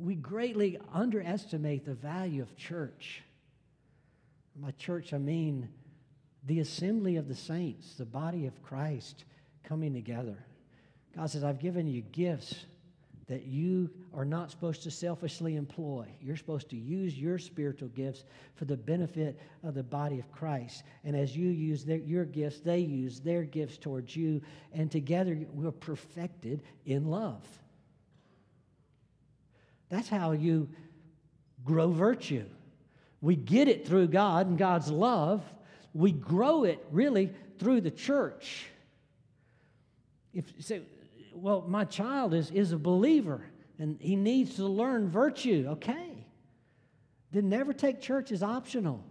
we 0.00 0.14
greatly 0.14 0.78
underestimate 0.92 1.84
the 1.84 1.94
value 1.94 2.42
of 2.42 2.56
church. 2.56 3.22
By 4.56 4.72
church, 4.72 5.12
I 5.12 5.18
mean 5.18 5.68
the 6.44 6.60
assembly 6.60 7.16
of 7.16 7.28
the 7.28 7.34
saints, 7.34 7.94
the 7.94 8.06
body 8.06 8.46
of 8.46 8.62
Christ 8.62 9.24
coming 9.62 9.92
together. 9.92 10.38
God 11.14 11.30
says, 11.30 11.44
I've 11.44 11.60
given 11.60 11.86
you 11.86 12.00
gifts 12.00 12.54
that 13.30 13.46
you 13.46 13.88
are 14.12 14.24
not 14.24 14.50
supposed 14.50 14.82
to 14.82 14.90
selfishly 14.90 15.54
employ. 15.54 16.04
You're 16.20 16.36
supposed 16.36 16.68
to 16.70 16.76
use 16.76 17.16
your 17.16 17.38
spiritual 17.38 17.86
gifts 17.90 18.24
for 18.56 18.64
the 18.64 18.76
benefit 18.76 19.38
of 19.62 19.74
the 19.74 19.84
body 19.84 20.18
of 20.18 20.30
Christ. 20.32 20.82
And 21.04 21.14
as 21.14 21.36
you 21.36 21.48
use 21.48 21.84
their, 21.84 21.98
your 21.98 22.24
gifts, 22.24 22.58
they 22.58 22.80
use 22.80 23.20
their 23.20 23.44
gifts 23.44 23.78
towards 23.78 24.16
you. 24.16 24.42
And 24.72 24.90
together 24.90 25.38
we're 25.52 25.70
perfected 25.70 26.64
in 26.86 27.06
love. 27.06 27.46
That's 29.90 30.08
how 30.08 30.32
you 30.32 30.68
grow 31.64 31.92
virtue. 31.92 32.46
We 33.20 33.36
get 33.36 33.68
it 33.68 33.86
through 33.86 34.08
God 34.08 34.48
and 34.48 34.58
God's 34.58 34.90
love. 34.90 35.44
We 35.94 36.10
grow 36.10 36.64
it 36.64 36.84
really 36.90 37.32
through 37.60 37.82
the 37.82 37.92
church. 37.92 38.66
If 40.34 40.52
say, 40.58 40.80
well, 41.32 41.64
my 41.66 41.84
child 41.84 42.34
is, 42.34 42.50
is 42.50 42.72
a 42.72 42.78
believer 42.78 43.42
and 43.78 43.96
he 44.00 44.16
needs 44.16 44.56
to 44.56 44.64
learn 44.66 45.08
virtue. 45.08 45.66
Okay. 45.70 46.26
Then 47.32 47.48
never 47.48 47.72
take 47.72 48.00
church 48.00 48.32
as 48.32 48.42
optional 48.42 49.04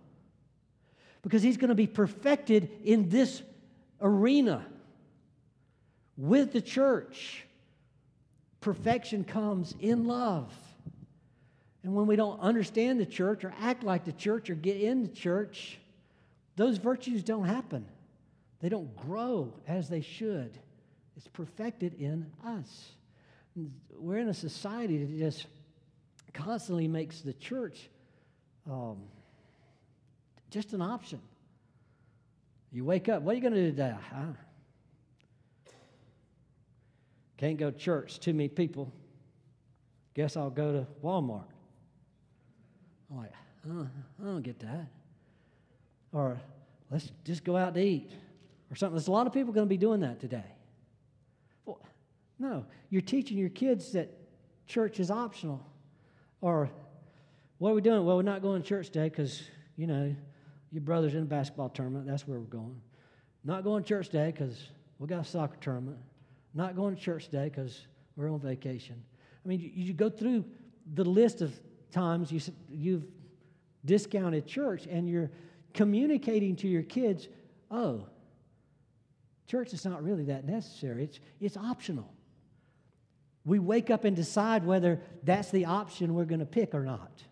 because 1.21 1.41
he's 1.41 1.58
going 1.58 1.69
to 1.69 1.75
be 1.75 1.88
perfected 1.88 2.69
in 2.84 3.10
this 3.10 3.41
arena 4.01 4.65
with 6.17 6.53
the 6.53 6.62
church. 6.62 7.45
Perfection 8.62 9.23
comes 9.23 9.73
in 9.79 10.05
love. 10.05 10.53
And 11.84 11.95
when 11.95 12.08
we 12.08 12.15
don't 12.15 12.39
understand 12.41 12.99
the 12.99 13.05
church 13.05 13.45
or 13.45 13.53
act 13.60 13.84
like 13.84 14.03
the 14.03 14.12
church 14.12 14.49
or 14.49 14.55
get 14.55 14.82
in 14.82 15.03
the 15.03 15.10
church, 15.10 15.79
those 16.58 16.77
virtues 16.77 17.23
don't 17.23 17.45
happen. 17.45 17.86
They 18.60 18.67
don't 18.67 18.93
grow 18.97 19.53
as 19.65 19.88
they 19.88 20.01
should. 20.01 20.58
It's 21.19 21.27
perfected 21.27 21.95
in 21.95 22.27
us. 22.45 22.91
We're 23.91 24.19
in 24.19 24.29
a 24.29 24.34
society 24.34 25.03
that 25.03 25.19
just 25.19 25.47
constantly 26.34 26.88
makes 26.88 27.19
the 27.19 27.34
church 27.34 27.89
um, 28.65 28.99
just 30.49 30.71
an 30.71 30.82
option. 30.82 31.19
You 32.71 32.86
wake 32.86 33.10
up, 33.10 33.21
what 33.21 33.34
are 33.34 33.36
you 33.36 33.41
going 33.41 33.53
to 33.53 33.63
do 33.63 33.71
today? 33.71 33.93
Huh? 34.10 34.32
Can't 37.36 37.58
go 37.58 37.69
to 37.69 37.77
church, 37.77 38.21
too 38.21 38.34
many 38.34 38.47
people. 38.47 38.89
Guess 40.13 40.38
I'll 40.38 40.49
go 40.49 40.71
to 40.71 40.88
Walmart. 41.03 41.43
I'm 43.12 43.17
like, 43.17 43.34
oh, 43.69 43.88
I 44.21 44.23
don't 44.23 44.41
get 44.41 44.60
that. 44.60 44.88
Or 46.13 46.39
let's 46.89 47.12
just 47.25 47.43
go 47.43 47.58
out 47.58 47.73
to 47.73 47.82
eat 47.82 48.10
or 48.71 48.77
something. 48.77 48.95
There's 48.95 49.10
a 49.10 49.12
lot 49.12 49.27
of 49.27 49.34
people 49.34 49.51
going 49.51 49.65
to 49.65 49.69
be 49.69 49.75
doing 49.75 49.99
that 49.99 50.21
today. 50.21 50.45
No, 52.39 52.65
you're 52.89 53.02
teaching 53.02 53.38
your 53.38 53.49
kids 53.49 53.91
that 53.91 54.10
church 54.65 54.99
is 54.99 55.12
optional. 55.12 55.62
Or, 56.41 56.69
what 57.58 57.71
are 57.71 57.73
we 57.73 57.82
doing? 57.82 58.06
Well, 58.06 58.15
we're 58.15 58.23
not 58.23 58.41
going 58.41 58.62
to 58.62 58.67
church 58.67 58.88
today 58.88 59.10
because, 59.10 59.43
you 59.75 59.86
know, 59.86 60.15
your 60.71 60.82
brother's 60.82 61.13
in 61.13 61.23
a 61.23 61.25
basketball 61.25 61.69
tournament. 61.69 62.08
That's 62.08 62.25
where 62.25 62.39
we're 62.39 62.45
going. 62.45 62.82
Not 63.43 63.65
going 63.65 63.84
to 63.84 63.88
church 63.88 64.08
today 64.08 64.32
because 64.32 64.58
we 64.97 65.08
got 65.08 65.19
a 65.19 65.25
soccer 65.25 65.58
tournament. 65.60 65.97
Not 66.54 66.75
going 66.75 66.95
to 66.95 67.02
church 67.02 67.25
today 67.25 67.49
because 67.49 67.86
we're 68.15 68.32
on 68.32 68.39
vacation. 68.39 69.04
I 69.43 69.47
mean, 69.47 69.60
you, 69.60 69.71
you, 69.73 69.93
go 69.93 70.10
through 70.10 70.45
the 70.93 71.04
list 71.04 71.41
of 71.41 71.54
times 71.91 72.32
you, 72.32 72.41
you've 72.69 73.06
discounted 73.86 74.45
church 74.45 74.86
and 74.89 75.10
you're 75.10 75.32
communicating 75.73 76.56
to 76.58 76.67
your 76.67 76.84
kids, 76.84 77.28
oh, 77.71 78.06
church 79.47 79.73
is 79.73 79.86
not 79.86 80.04
really 80.04 80.25
that 80.25 80.45
necessary. 80.45 81.04
It's, 81.04 81.19
it's 81.39 81.58
optional. 81.58 82.12
We 83.45 83.60
wake 83.60 83.89
up 83.89 84.04
and 84.04 84.15
decide 84.15 84.65
whether 84.65 85.02
that's 85.23 85.52
the 85.52 85.65
option 85.65 86.13
we're 86.13 86.25
going 86.25 86.39
to 86.39 86.45
pick 86.45 86.73
or 86.73 86.84
not. 86.84 87.23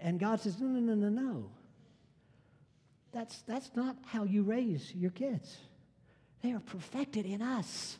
And 0.00 0.18
God 0.18 0.40
says, 0.40 0.60
no, 0.60 0.66
no, 0.66 0.80
no, 0.80 0.94
no, 0.94 1.08
no. 1.08 1.50
That's, 3.12 3.42
that's 3.42 3.70
not 3.74 3.96
how 4.06 4.24
you 4.24 4.42
raise 4.42 4.94
your 4.94 5.10
kids. 5.10 5.56
They 6.42 6.52
are 6.52 6.60
perfected 6.60 7.26
in 7.26 7.42
us. 7.42 7.98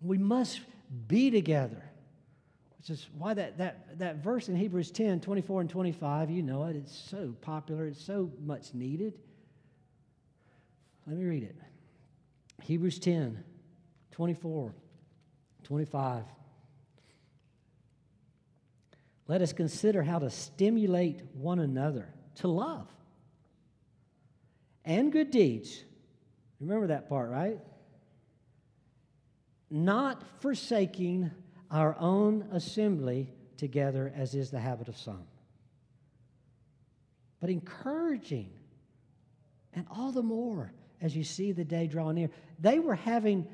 We 0.00 0.18
must 0.18 0.60
be 1.06 1.30
together. 1.30 1.82
Which 2.78 2.90
is 2.90 3.06
why 3.16 3.34
that, 3.34 3.58
that, 3.58 3.98
that 4.00 4.16
verse 4.16 4.48
in 4.48 4.56
Hebrews 4.56 4.90
10 4.90 5.20
24 5.20 5.60
and 5.60 5.70
25, 5.70 6.30
you 6.30 6.42
know 6.42 6.64
it, 6.64 6.74
it's 6.74 6.96
so 6.96 7.34
popular, 7.40 7.86
it's 7.86 8.04
so 8.04 8.32
much 8.44 8.74
needed. 8.74 9.14
Let 11.06 11.16
me 11.16 11.24
read 11.24 11.44
it. 11.44 11.56
Hebrews 12.62 12.98
10 12.98 13.44
24, 14.12 14.74
25. 15.64 16.24
Let 19.26 19.42
us 19.42 19.52
consider 19.52 20.02
how 20.02 20.18
to 20.18 20.30
stimulate 20.30 21.22
one 21.34 21.58
another 21.58 22.08
to 22.36 22.48
love 22.48 22.88
and 24.84 25.12
good 25.12 25.30
deeds. 25.30 25.84
Remember 26.60 26.88
that 26.88 27.08
part, 27.08 27.30
right? 27.30 27.58
Not 29.70 30.22
forsaking 30.40 31.30
our 31.70 31.96
own 31.98 32.46
assembly 32.52 33.32
together, 33.56 34.12
as 34.14 34.34
is 34.34 34.50
the 34.50 34.60
habit 34.60 34.88
of 34.88 34.96
some, 34.98 35.24
but 37.40 37.48
encouraging, 37.48 38.50
and 39.72 39.86
all 39.90 40.12
the 40.12 40.22
more 40.22 40.72
as 41.00 41.16
you 41.16 41.24
see 41.24 41.52
the 41.52 41.64
day 41.64 41.86
draw 41.86 42.12
near. 42.12 42.28
They 42.58 42.78
were 42.78 42.94
having 42.94 43.46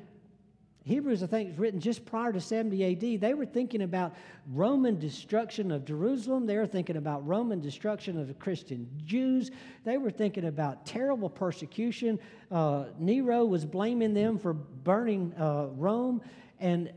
Hebrews, 0.89 1.21
I 1.21 1.27
think, 1.27 1.51
is 1.51 1.59
written 1.59 1.79
just 1.79 2.03
prior 2.03 2.33
to 2.33 2.41
70 2.41 3.15
AD. 3.15 3.21
They 3.21 3.35
were 3.35 3.45
thinking 3.45 3.83
about 3.83 4.15
Roman 4.51 4.97
destruction 4.97 5.71
of 5.71 5.85
Jerusalem. 5.85 6.47
They 6.47 6.57
were 6.57 6.65
thinking 6.65 6.97
about 6.97 7.27
Roman 7.27 7.59
destruction 7.59 8.19
of 8.19 8.27
the 8.27 8.33
Christian 8.33 8.89
Jews. 9.05 9.51
They 9.83 9.99
were 9.99 10.09
thinking 10.09 10.45
about 10.45 10.87
terrible 10.87 11.29
persecution. 11.29 12.17
Uh, 12.49 12.85
Nero 12.97 13.45
was 13.45 13.65
blaming 13.65 14.15
them 14.15 14.39
for 14.39 14.53
burning 14.53 15.31
uh, 15.35 15.67
Rome. 15.75 16.23
And 16.59 16.91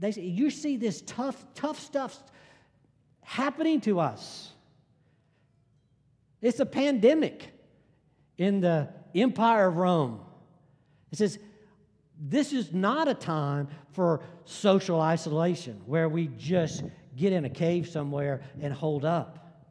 they 0.00 0.10
say, 0.10 0.22
You 0.22 0.48
see 0.48 0.78
this 0.78 1.02
tough, 1.02 1.44
tough 1.54 1.78
stuff 1.78 2.22
happening 3.20 3.82
to 3.82 4.00
us. 4.00 4.52
It's 6.40 6.60
a 6.60 6.66
pandemic 6.66 7.50
in 8.38 8.62
the 8.62 8.88
empire 9.14 9.68
of 9.68 9.76
Rome. 9.76 10.20
It 11.12 11.18
says, 11.18 11.38
this 12.26 12.54
is 12.54 12.72
not 12.72 13.06
a 13.06 13.12
time 13.12 13.68
for 13.92 14.22
social 14.46 14.98
isolation 14.98 15.78
where 15.84 16.08
we 16.08 16.28
just 16.38 16.82
get 17.14 17.34
in 17.34 17.44
a 17.44 17.50
cave 17.50 17.86
somewhere 17.86 18.40
and 18.62 18.72
hold 18.72 19.04
up. 19.04 19.62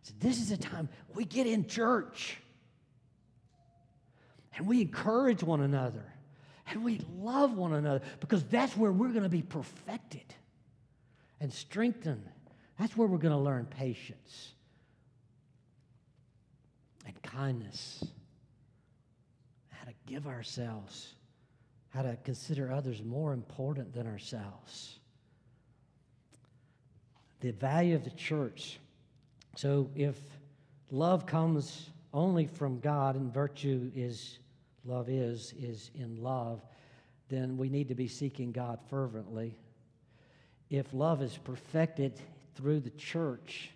So 0.00 0.14
this 0.18 0.40
is 0.40 0.50
a 0.50 0.56
time 0.56 0.88
we 1.14 1.26
get 1.26 1.46
in 1.46 1.66
church 1.66 2.38
and 4.56 4.66
we 4.66 4.80
encourage 4.80 5.42
one 5.42 5.60
another 5.60 6.04
and 6.70 6.82
we 6.82 7.02
love 7.18 7.52
one 7.52 7.74
another 7.74 8.00
because 8.20 8.42
that's 8.44 8.74
where 8.74 8.90
we're 8.90 9.08
going 9.08 9.22
to 9.22 9.28
be 9.28 9.42
perfected 9.42 10.34
and 11.40 11.52
strengthened. 11.52 12.26
That's 12.78 12.96
where 12.96 13.06
we're 13.06 13.18
going 13.18 13.36
to 13.36 13.38
learn 13.40 13.66
patience 13.66 14.52
and 17.04 17.22
kindness, 17.22 18.02
how 19.68 19.84
to 19.84 19.94
give 20.06 20.26
ourselves 20.26 21.14
how 21.98 22.04
to 22.04 22.16
consider 22.22 22.70
others 22.70 23.02
more 23.02 23.32
important 23.32 23.92
than 23.92 24.06
ourselves. 24.06 25.00
The 27.40 27.50
value 27.50 27.96
of 27.96 28.04
the 28.04 28.10
church. 28.10 28.78
So 29.56 29.90
if 29.96 30.16
love 30.92 31.26
comes 31.26 31.90
only 32.14 32.46
from 32.46 32.78
God 32.78 33.16
and 33.16 33.34
virtue 33.34 33.90
is 33.96 34.38
love 34.84 35.08
is 35.08 35.52
is 35.58 35.90
in 35.96 36.22
love, 36.22 36.60
then 37.30 37.56
we 37.56 37.68
need 37.68 37.88
to 37.88 37.96
be 37.96 38.06
seeking 38.06 38.52
God 38.52 38.78
fervently. 38.88 39.58
If 40.70 40.94
love 40.94 41.20
is 41.20 41.36
perfected 41.36 42.20
through 42.54 42.78
the 42.78 42.90
church 42.90 43.70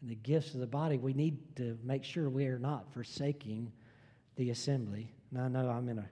and 0.00 0.08
the 0.08 0.14
gifts 0.14 0.54
of 0.54 0.60
the 0.60 0.66
body, 0.66 0.96
we 0.96 1.12
need 1.12 1.36
to 1.56 1.76
make 1.84 2.02
sure 2.02 2.30
we 2.30 2.46
are 2.46 2.58
not 2.58 2.90
forsaking 2.94 3.70
the 4.36 4.48
assembly. 4.48 5.12
Now 5.30 5.44
I 5.44 5.48
know 5.48 5.68
I'm 5.68 5.90
in 5.90 5.98
a 5.98 6.08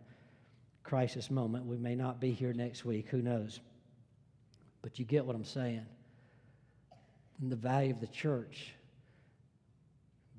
crisis 0.86 1.30
moment. 1.30 1.66
We 1.66 1.76
may 1.76 1.96
not 1.96 2.20
be 2.20 2.30
here 2.30 2.52
next 2.52 2.84
week, 2.84 3.08
who 3.08 3.20
knows? 3.20 3.60
But 4.82 4.98
you 5.00 5.04
get 5.04 5.26
what 5.26 5.34
I'm 5.34 5.44
saying. 5.44 5.84
And 7.40 7.50
the 7.50 7.56
value 7.56 7.92
of 7.92 8.00
the 8.00 8.06
church. 8.06 8.72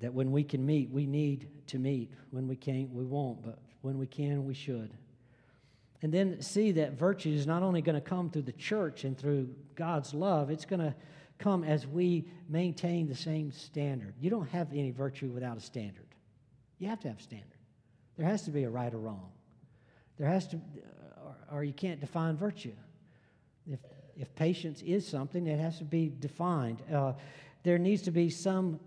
That 0.00 0.14
when 0.14 0.32
we 0.32 0.42
can 0.42 0.64
meet, 0.64 0.90
we 0.90 1.06
need 1.06 1.48
to 1.66 1.78
meet. 1.78 2.12
When 2.30 2.48
we 2.48 2.56
can't, 2.56 2.90
we 2.90 3.04
won't. 3.04 3.42
But 3.42 3.58
when 3.82 3.98
we 3.98 4.06
can, 4.06 4.46
we 4.46 4.54
should. 4.54 4.90
And 6.00 6.14
then 6.14 6.40
see 6.40 6.72
that 6.72 6.92
virtue 6.92 7.30
is 7.30 7.46
not 7.46 7.62
only 7.62 7.82
going 7.82 8.00
to 8.00 8.00
come 8.00 8.30
through 8.30 8.42
the 8.42 8.52
church 8.52 9.04
and 9.04 9.18
through 9.18 9.54
God's 9.74 10.14
love, 10.14 10.48
it's 10.48 10.64
going 10.64 10.80
to 10.80 10.94
come 11.38 11.62
as 11.62 11.86
we 11.86 12.26
maintain 12.48 13.06
the 13.06 13.14
same 13.14 13.52
standard. 13.52 14.14
You 14.18 14.30
don't 14.30 14.48
have 14.48 14.72
any 14.72 14.92
virtue 14.92 15.28
without 15.28 15.58
a 15.58 15.60
standard. 15.60 16.06
You 16.78 16.88
have 16.88 17.00
to 17.00 17.08
have 17.08 17.18
a 17.18 17.22
standard. 17.22 17.58
There 18.16 18.26
has 18.26 18.42
to 18.44 18.50
be 18.50 18.62
a 18.62 18.70
right 18.70 18.94
or 18.94 18.98
wrong. 18.98 19.30
There 20.18 20.28
has 20.28 20.46
to, 20.48 20.60
or, 21.24 21.58
or 21.58 21.64
you 21.64 21.72
can't 21.72 22.00
define 22.00 22.36
virtue. 22.36 22.72
If, 23.70 23.80
if 24.16 24.34
patience 24.34 24.82
is 24.82 25.06
something, 25.06 25.46
it 25.46 25.58
has 25.58 25.78
to 25.78 25.84
be 25.84 26.12
defined. 26.18 26.82
Uh, 26.92 27.12
there 27.62 27.78
needs 27.78 28.02
to 28.02 28.10
be 28.10 28.30
some 28.30 28.80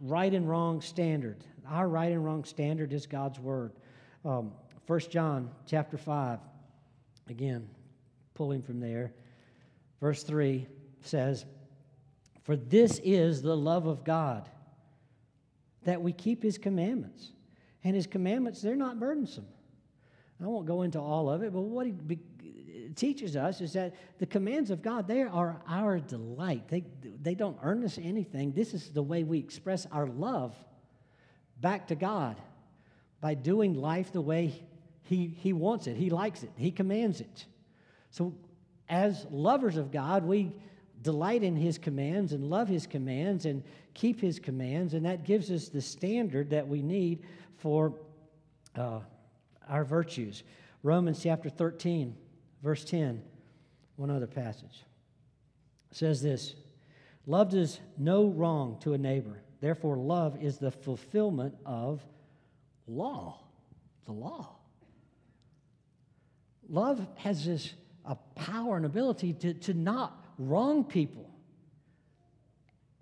right 0.00 0.32
and 0.32 0.48
wrong 0.48 0.80
standard. 0.80 1.44
Our 1.66 1.88
right 1.88 2.12
and 2.12 2.24
wrong 2.24 2.44
standard 2.44 2.92
is 2.92 3.06
God's 3.06 3.38
word. 3.38 3.72
Um, 4.24 4.52
1 4.86 5.00
John 5.10 5.50
chapter 5.66 5.96
5, 5.98 6.38
again, 7.28 7.68
pulling 8.34 8.62
from 8.62 8.80
there, 8.80 9.12
verse 10.00 10.22
3 10.22 10.66
says, 11.02 11.44
For 12.42 12.56
this 12.56 13.00
is 13.04 13.42
the 13.42 13.56
love 13.56 13.86
of 13.86 14.04
God, 14.04 14.48
that 15.84 16.00
we 16.00 16.12
keep 16.12 16.42
his 16.42 16.58
commandments. 16.58 17.32
And 17.84 17.94
his 17.94 18.06
commandments, 18.06 18.60
they're 18.60 18.76
not 18.76 18.98
burdensome. 18.98 19.46
I 20.42 20.46
won't 20.46 20.66
go 20.66 20.82
into 20.82 21.00
all 21.00 21.28
of 21.30 21.42
it, 21.42 21.52
but 21.52 21.60
what 21.60 21.86
he 21.86 22.92
teaches 22.94 23.36
us 23.36 23.60
is 23.60 23.72
that 23.72 23.94
the 24.18 24.26
commands 24.26 24.70
of 24.70 24.82
God, 24.82 25.08
they 25.08 25.22
are 25.22 25.60
our 25.68 25.98
delight. 25.98 26.68
They, 26.68 26.84
they 27.22 27.34
don't 27.34 27.58
earn 27.62 27.84
us 27.84 27.98
anything. 28.00 28.52
This 28.52 28.72
is 28.74 28.90
the 28.90 29.02
way 29.02 29.24
we 29.24 29.38
express 29.38 29.86
our 29.90 30.06
love 30.06 30.54
back 31.60 31.88
to 31.88 31.94
God 31.94 32.36
by 33.20 33.34
doing 33.34 33.74
life 33.74 34.12
the 34.12 34.20
way 34.20 34.62
he, 35.08 35.34
he 35.38 35.54
wants 35.54 35.86
it, 35.86 35.96
He 35.96 36.10
likes 36.10 36.42
it, 36.42 36.50
He 36.56 36.70
commands 36.70 37.22
it. 37.22 37.46
So, 38.10 38.34
as 38.90 39.26
lovers 39.30 39.78
of 39.78 39.90
God, 39.90 40.22
we 40.22 40.52
delight 41.00 41.42
in 41.42 41.56
His 41.56 41.78
commands 41.78 42.34
and 42.34 42.50
love 42.50 42.68
His 42.68 42.86
commands 42.86 43.46
and 43.46 43.62
keep 43.94 44.20
His 44.20 44.38
commands, 44.38 44.92
and 44.92 45.06
that 45.06 45.24
gives 45.24 45.50
us 45.50 45.68
the 45.70 45.80
standard 45.80 46.50
that 46.50 46.68
we 46.68 46.82
need 46.82 47.22
for. 47.56 47.94
Uh, 48.76 49.00
our 49.68 49.84
virtues. 49.84 50.42
Romans 50.82 51.22
chapter 51.22 51.48
13, 51.48 52.16
verse 52.62 52.84
10, 52.84 53.22
one 53.96 54.10
other 54.10 54.26
passage, 54.26 54.84
says 55.90 56.22
this 56.22 56.54
Love 57.26 57.50
does 57.50 57.80
no 57.96 58.26
wrong 58.26 58.78
to 58.80 58.94
a 58.94 58.98
neighbor. 58.98 59.42
Therefore, 59.60 59.96
love 59.96 60.42
is 60.42 60.58
the 60.58 60.70
fulfillment 60.70 61.54
of 61.66 62.00
law, 62.86 63.40
the 64.06 64.12
law. 64.12 64.56
Love 66.68 67.06
has 67.16 67.44
this 67.44 67.74
a 68.04 68.14
power 68.34 68.76
and 68.76 68.86
ability 68.86 69.34
to, 69.34 69.54
to 69.54 69.74
not 69.74 70.24
wrong 70.38 70.84
people. 70.84 71.28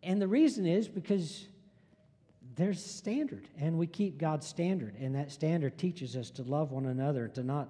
And 0.03 0.21
the 0.21 0.29
reason 0.29 0.67
is 0.67 0.89
because 0.89 1.47
there's 2.57 2.85
a 2.85 2.89
standard, 2.89 3.49
and 3.59 3.79
we 3.79 3.87
keep 3.87 4.19
God's 4.19 4.47
standard, 4.47 4.97
and 4.99 5.15
that 5.15 5.31
standard 5.31 5.77
teaches 5.77 6.17
us 6.17 6.31
to 6.31 6.43
love 6.43 6.73
one 6.73 6.87
another, 6.87 7.29
to 7.29 7.43
not 7.43 7.69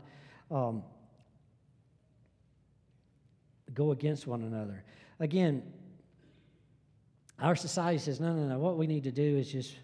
um, 0.51 0.85
go 3.75 3.91
against 3.91 4.29
one 4.29 4.43
another. 4.43 4.85
Again, 5.19 5.63
our 7.41 7.57
society 7.57 7.99
says, 7.99 8.21
no, 8.21 8.33
no, 8.33 8.47
no, 8.47 8.59
what 8.59 8.79
we 8.79 8.87
need 8.87 9.05
to 9.05 9.13
do 9.13 9.37
is 9.37 9.51
just 9.51 9.75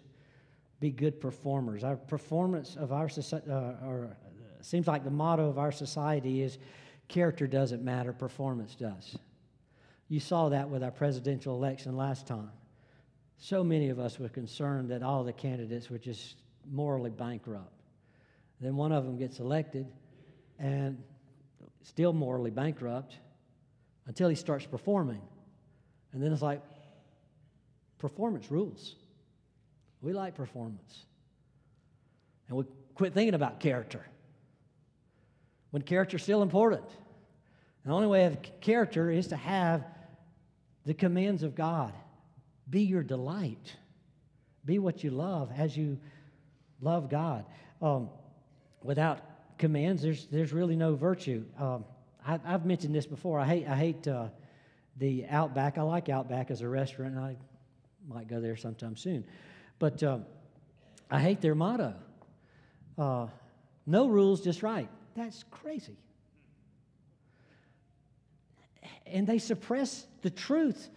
be 0.79 0.89
good 0.89 1.19
performers. 1.19 1.83
Our 1.83 1.97
performance 1.97 2.77
of 2.77 2.91
our 2.91 3.09
society, 3.09 3.51
uh, 3.51 3.85
or 3.85 4.17
seems 4.61 4.87
like 4.87 5.03
the 5.03 5.11
motto 5.11 5.49
of 5.49 5.59
our 5.59 5.71
society 5.71 6.41
is 6.41 6.57
character 7.09 7.45
doesn't 7.45 7.83
matter, 7.83 8.13
performance 8.13 8.73
does. 8.75 9.17
You 10.07 10.21
saw 10.21 10.49
that 10.49 10.69
with 10.69 10.81
our 10.81 10.91
presidential 10.91 11.55
election 11.55 11.97
last 11.97 12.25
time. 12.25 12.51
So 13.43 13.61
many 13.61 13.89
of 13.89 13.99
us 13.99 14.19
were 14.19 14.29
concerned 14.29 14.89
that 14.91 15.03
all 15.03 15.25
the 15.25 15.33
candidates 15.33 15.89
were 15.89 15.97
just 15.97 16.37
morally 16.71 17.09
bankrupt. 17.09 17.73
Then 18.61 18.77
one 18.77 18.93
of 18.93 19.03
them 19.03 19.17
gets 19.17 19.41
elected 19.41 19.85
and 20.59 20.97
still 21.81 22.13
morally 22.13 22.51
bankrupt 22.51 23.17
until 24.05 24.29
he 24.29 24.35
starts 24.35 24.65
performing. 24.65 25.19
And 26.13 26.23
then 26.23 26.31
it's 26.31 26.41
like, 26.41 26.61
performance 27.97 28.49
rules. 28.49 28.95
We 30.01 30.13
like 30.13 30.35
performance. 30.35 31.03
And 32.47 32.55
we 32.55 32.63
quit 32.95 33.13
thinking 33.13 33.33
about 33.33 33.59
character 33.59 34.05
when 35.71 35.81
character 35.81 36.15
is 36.15 36.23
still 36.23 36.43
important. 36.43 36.87
The 37.83 37.91
only 37.91 38.07
way 38.07 38.23
of 38.23 38.37
character 38.61 39.11
is 39.11 39.27
to 39.27 39.35
have 39.35 39.83
the 40.85 40.93
commands 40.93 41.43
of 41.43 41.55
God. 41.55 41.91
Be 42.69 42.81
your 42.81 43.03
delight. 43.03 43.75
Be 44.65 44.79
what 44.79 45.03
you 45.03 45.11
love 45.11 45.51
as 45.55 45.75
you 45.75 45.99
love 46.81 47.09
God. 47.09 47.45
Um, 47.81 48.09
without 48.81 49.19
commands, 49.57 50.01
there's, 50.01 50.25
there's 50.27 50.53
really 50.53 50.75
no 50.75 50.95
virtue. 50.95 51.43
Um, 51.59 51.85
I, 52.25 52.39
have 52.45 52.65
mentioned 52.65 52.95
this 52.95 53.05
before. 53.05 53.39
I 53.39 53.45
hate, 53.45 53.67
I 53.67 53.75
hate 53.75 54.07
uh, 54.07 54.27
the 54.97 55.25
Outback. 55.29 55.77
I 55.77 55.81
like 55.81 56.09
Outback 56.09 56.51
as 56.51 56.61
a 56.61 56.69
restaurant, 56.69 57.17
I 57.17 57.35
might 58.07 58.27
go 58.27 58.39
there 58.39 58.55
sometime 58.55 58.95
soon. 58.95 59.25
But 59.79 60.01
um, 60.03 60.25
I 61.11 61.19
hate 61.19 61.41
their 61.41 61.55
motto 61.55 61.95
uh, 62.97 63.27
no 63.85 64.07
rules, 64.07 64.41
just 64.41 64.63
right. 64.63 64.89
That's 65.15 65.43
crazy. 65.51 65.97
And 69.05 69.27
they 69.27 69.37
suppress 69.37 70.05
the 70.21 70.29
truth 70.29 70.89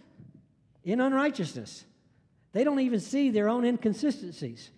in 0.87 1.01
unrighteousness. 1.01 1.83
They 2.53 2.63
don't 2.63 2.79
even 2.79 3.01
see 3.01 3.29
their 3.29 3.49
own 3.49 3.65
inconsistencies. 3.65 4.71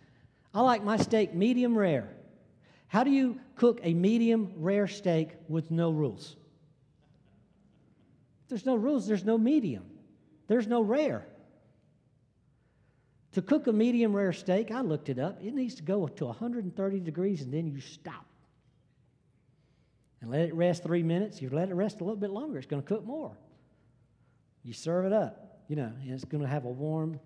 I 0.53 0.61
like 0.61 0.83
my 0.83 0.97
steak 0.97 1.35
medium 1.35 1.77
rare. 1.77 2.09
How 2.87 3.03
do 3.03 3.11
you 3.11 3.39
cook 3.55 3.79
a 3.83 3.93
medium 3.93 4.53
rare 4.55 4.87
steak 4.87 5.29
with 5.47 5.69
no 5.69 5.91
rules? 5.91 6.35
If 8.43 8.49
there's 8.49 8.65
no 8.65 8.75
rules, 8.75 9.07
there's 9.07 9.23
no 9.23 9.37
medium, 9.37 9.85
there's 10.47 10.65
no 10.65 10.81
rare. 10.81 11.27
To 13.33 13.43
cook 13.43 13.67
a 13.67 13.71
medium 13.71 14.15
rare 14.15 14.33
steak, 14.33 14.71
I 14.71 14.81
looked 14.81 15.09
it 15.09 15.19
up, 15.19 15.39
it 15.43 15.53
needs 15.53 15.75
to 15.75 15.83
go 15.83 16.07
to 16.07 16.25
130 16.25 16.99
degrees 17.01 17.43
and 17.43 17.53
then 17.53 17.67
you 17.67 17.79
stop. 17.79 18.25
And 20.21 20.31
let 20.31 20.41
it 20.41 20.55
rest 20.55 20.81
three 20.81 21.03
minutes. 21.03 21.39
You 21.39 21.49
let 21.51 21.69
it 21.69 21.75
rest 21.75 22.01
a 22.01 22.03
little 22.03 22.19
bit 22.19 22.31
longer, 22.31 22.57
it's 22.57 22.65
going 22.65 22.81
to 22.81 22.87
cook 22.87 23.05
more. 23.05 23.37
You 24.63 24.73
serve 24.73 25.05
it 25.05 25.13
up, 25.13 25.48
you 25.69 25.77
know, 25.77 25.93
and 26.01 26.11
it's 26.11 26.25
going 26.25 26.43
to 26.43 26.49
have 26.49 26.65
a 26.65 26.69
warm 26.69 27.19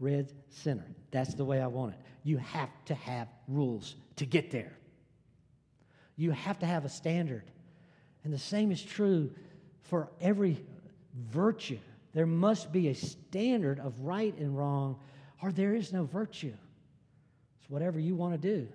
red 0.00 0.32
center. 0.48 0.84
That's 1.12 1.34
the 1.34 1.44
way 1.44 1.60
I 1.60 1.68
want 1.68 1.92
it. 1.92 2.00
You 2.24 2.38
have 2.38 2.70
to 2.86 2.94
have 2.94 3.28
rules 3.46 3.94
to 4.16 4.26
get 4.26 4.50
there. 4.50 4.72
You 6.16 6.32
have 6.32 6.58
to 6.60 6.66
have 6.66 6.84
a 6.84 6.88
standard. 6.88 7.44
And 8.24 8.32
the 8.32 8.38
same 8.38 8.72
is 8.72 8.82
true 8.82 9.30
for 9.82 10.08
every 10.20 10.64
virtue. 11.30 11.78
There 12.14 12.26
must 12.26 12.72
be 12.72 12.88
a 12.88 12.94
standard 12.94 13.78
of 13.78 14.00
right 14.00 14.36
and 14.38 14.56
wrong 14.56 14.98
or 15.42 15.52
there 15.52 15.74
is 15.74 15.92
no 15.92 16.04
virtue. 16.04 16.54
It's 17.60 17.68
whatever 17.68 18.00
you 18.00 18.14
want 18.14 18.32
to 18.32 18.38
do. 18.38 18.66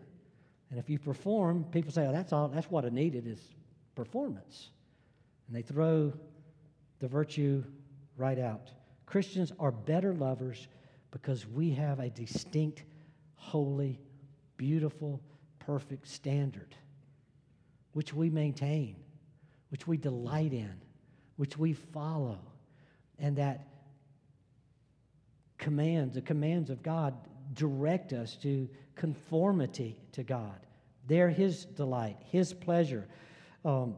And 0.69 0.77
if 0.77 0.87
you 0.87 0.99
perform, 0.99 1.63
people 1.71 1.91
say, 1.91 2.05
oh, 2.05 2.11
that's 2.11 2.31
all, 2.31 2.47
that's 2.47 2.69
what 2.69 2.85
I 2.85 2.89
needed 2.89 3.25
is 3.25 3.39
performance. 3.95 4.69
And 5.47 5.55
they 5.55 5.63
throw 5.63 6.13
the 6.99 7.07
virtue 7.07 7.63
right 8.17 8.37
out. 8.37 8.69
Christians 9.09 9.51
are 9.59 9.71
better 9.71 10.13
lovers 10.13 10.67
because 11.09 11.47
we 11.47 11.71
have 11.71 11.99
a 11.99 12.11
distinct, 12.11 12.83
holy, 13.33 13.99
beautiful, 14.55 15.19
perfect 15.57 16.07
standard, 16.07 16.75
which 17.93 18.13
we 18.13 18.29
maintain, 18.29 18.95
which 19.69 19.87
we 19.87 19.97
delight 19.97 20.53
in, 20.53 20.75
which 21.37 21.57
we 21.57 21.73
follow. 21.73 22.37
And 23.17 23.35
that 23.37 23.67
commands, 25.57 26.13
the 26.13 26.21
commands 26.21 26.69
of 26.69 26.83
God, 26.83 27.15
direct 27.53 28.13
us 28.13 28.35
to 28.43 28.69
conformity 28.95 29.97
to 30.11 30.21
God. 30.21 30.67
They're 31.07 31.31
His 31.31 31.65
delight, 31.65 32.17
His 32.31 32.53
pleasure. 32.53 33.07
Um, 33.65 33.95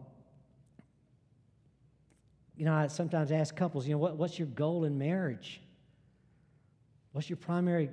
you 2.62 2.66
know, 2.66 2.76
I 2.76 2.86
sometimes 2.86 3.32
ask 3.32 3.56
couples, 3.56 3.88
you 3.88 3.94
know, 3.94 3.98
what, 3.98 4.18
what's 4.18 4.38
your 4.38 4.48
goal 4.50 4.84
in 4.84 4.96
marriage? 4.96 5.60
What's 7.12 7.28
your 7.28 7.38
primary 7.38 7.90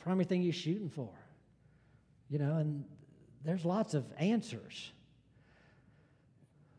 primary 0.00 0.24
thing 0.24 0.42
you're 0.42 0.52
shooting 0.52 0.90
for? 0.90 1.10
You 2.28 2.40
know, 2.40 2.56
and 2.56 2.84
there's 3.44 3.64
lots 3.64 3.94
of 3.94 4.04
answers. 4.18 4.90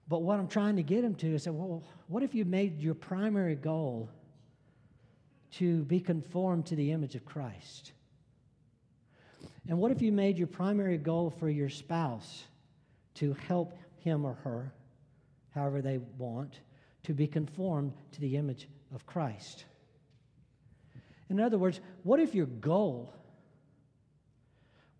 But 0.09 0.23
what 0.23 0.37
I'm 0.39 0.49
trying 0.49 0.75
to 0.75 0.83
get 0.83 1.03
them 1.03 1.15
to 1.15 1.35
is, 1.35 1.47
well, 1.47 1.81
what 2.07 2.21
if 2.21 2.35
you 2.35 2.43
made 2.43 2.81
your 2.81 2.95
primary 2.95 3.55
goal 3.55 4.09
to 5.51 5.83
be 5.85 6.01
conformed 6.01 6.65
to 6.65 6.75
the 6.75 6.91
image 6.91 7.15
of 7.15 7.23
Christ? 7.23 7.93
And 9.69 9.77
what 9.77 9.93
if 9.93 10.01
you 10.01 10.11
made 10.11 10.37
your 10.37 10.47
primary 10.47 10.97
goal 10.97 11.29
for 11.29 11.47
your 11.47 11.69
spouse 11.69 12.43
to 13.13 13.37
help 13.47 13.77
him 14.03 14.25
or 14.25 14.33
her, 14.43 14.73
however 15.51 15.81
they 15.81 15.99
want, 16.17 16.59
to 17.03 17.13
be 17.13 17.27
conformed 17.27 17.93
to 18.13 18.21
the 18.21 18.37
image 18.37 18.67
of 18.93 19.05
Christ? 19.05 19.65
In 21.29 21.39
other 21.39 21.57
words, 21.57 21.79
what 22.03 22.19
if 22.19 22.35
your 22.35 22.45
goal 22.45 23.13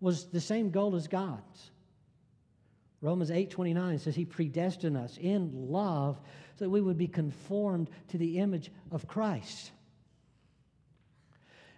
was 0.00 0.26
the 0.26 0.40
same 0.40 0.70
goal 0.70 0.96
as 0.96 1.06
God's? 1.06 1.70
Romans 3.00 3.30
8:29 3.30 4.00
says 4.00 4.14
he 4.14 4.24
predestined 4.24 4.96
us 4.96 5.18
in 5.18 5.70
love 5.70 6.18
so 6.56 6.64
that 6.64 6.70
we 6.70 6.80
would 6.80 6.96
be 6.96 7.06
conformed 7.06 7.90
to 8.08 8.18
the 8.18 8.38
image 8.38 8.70
of 8.90 9.06
Christ. 9.06 9.72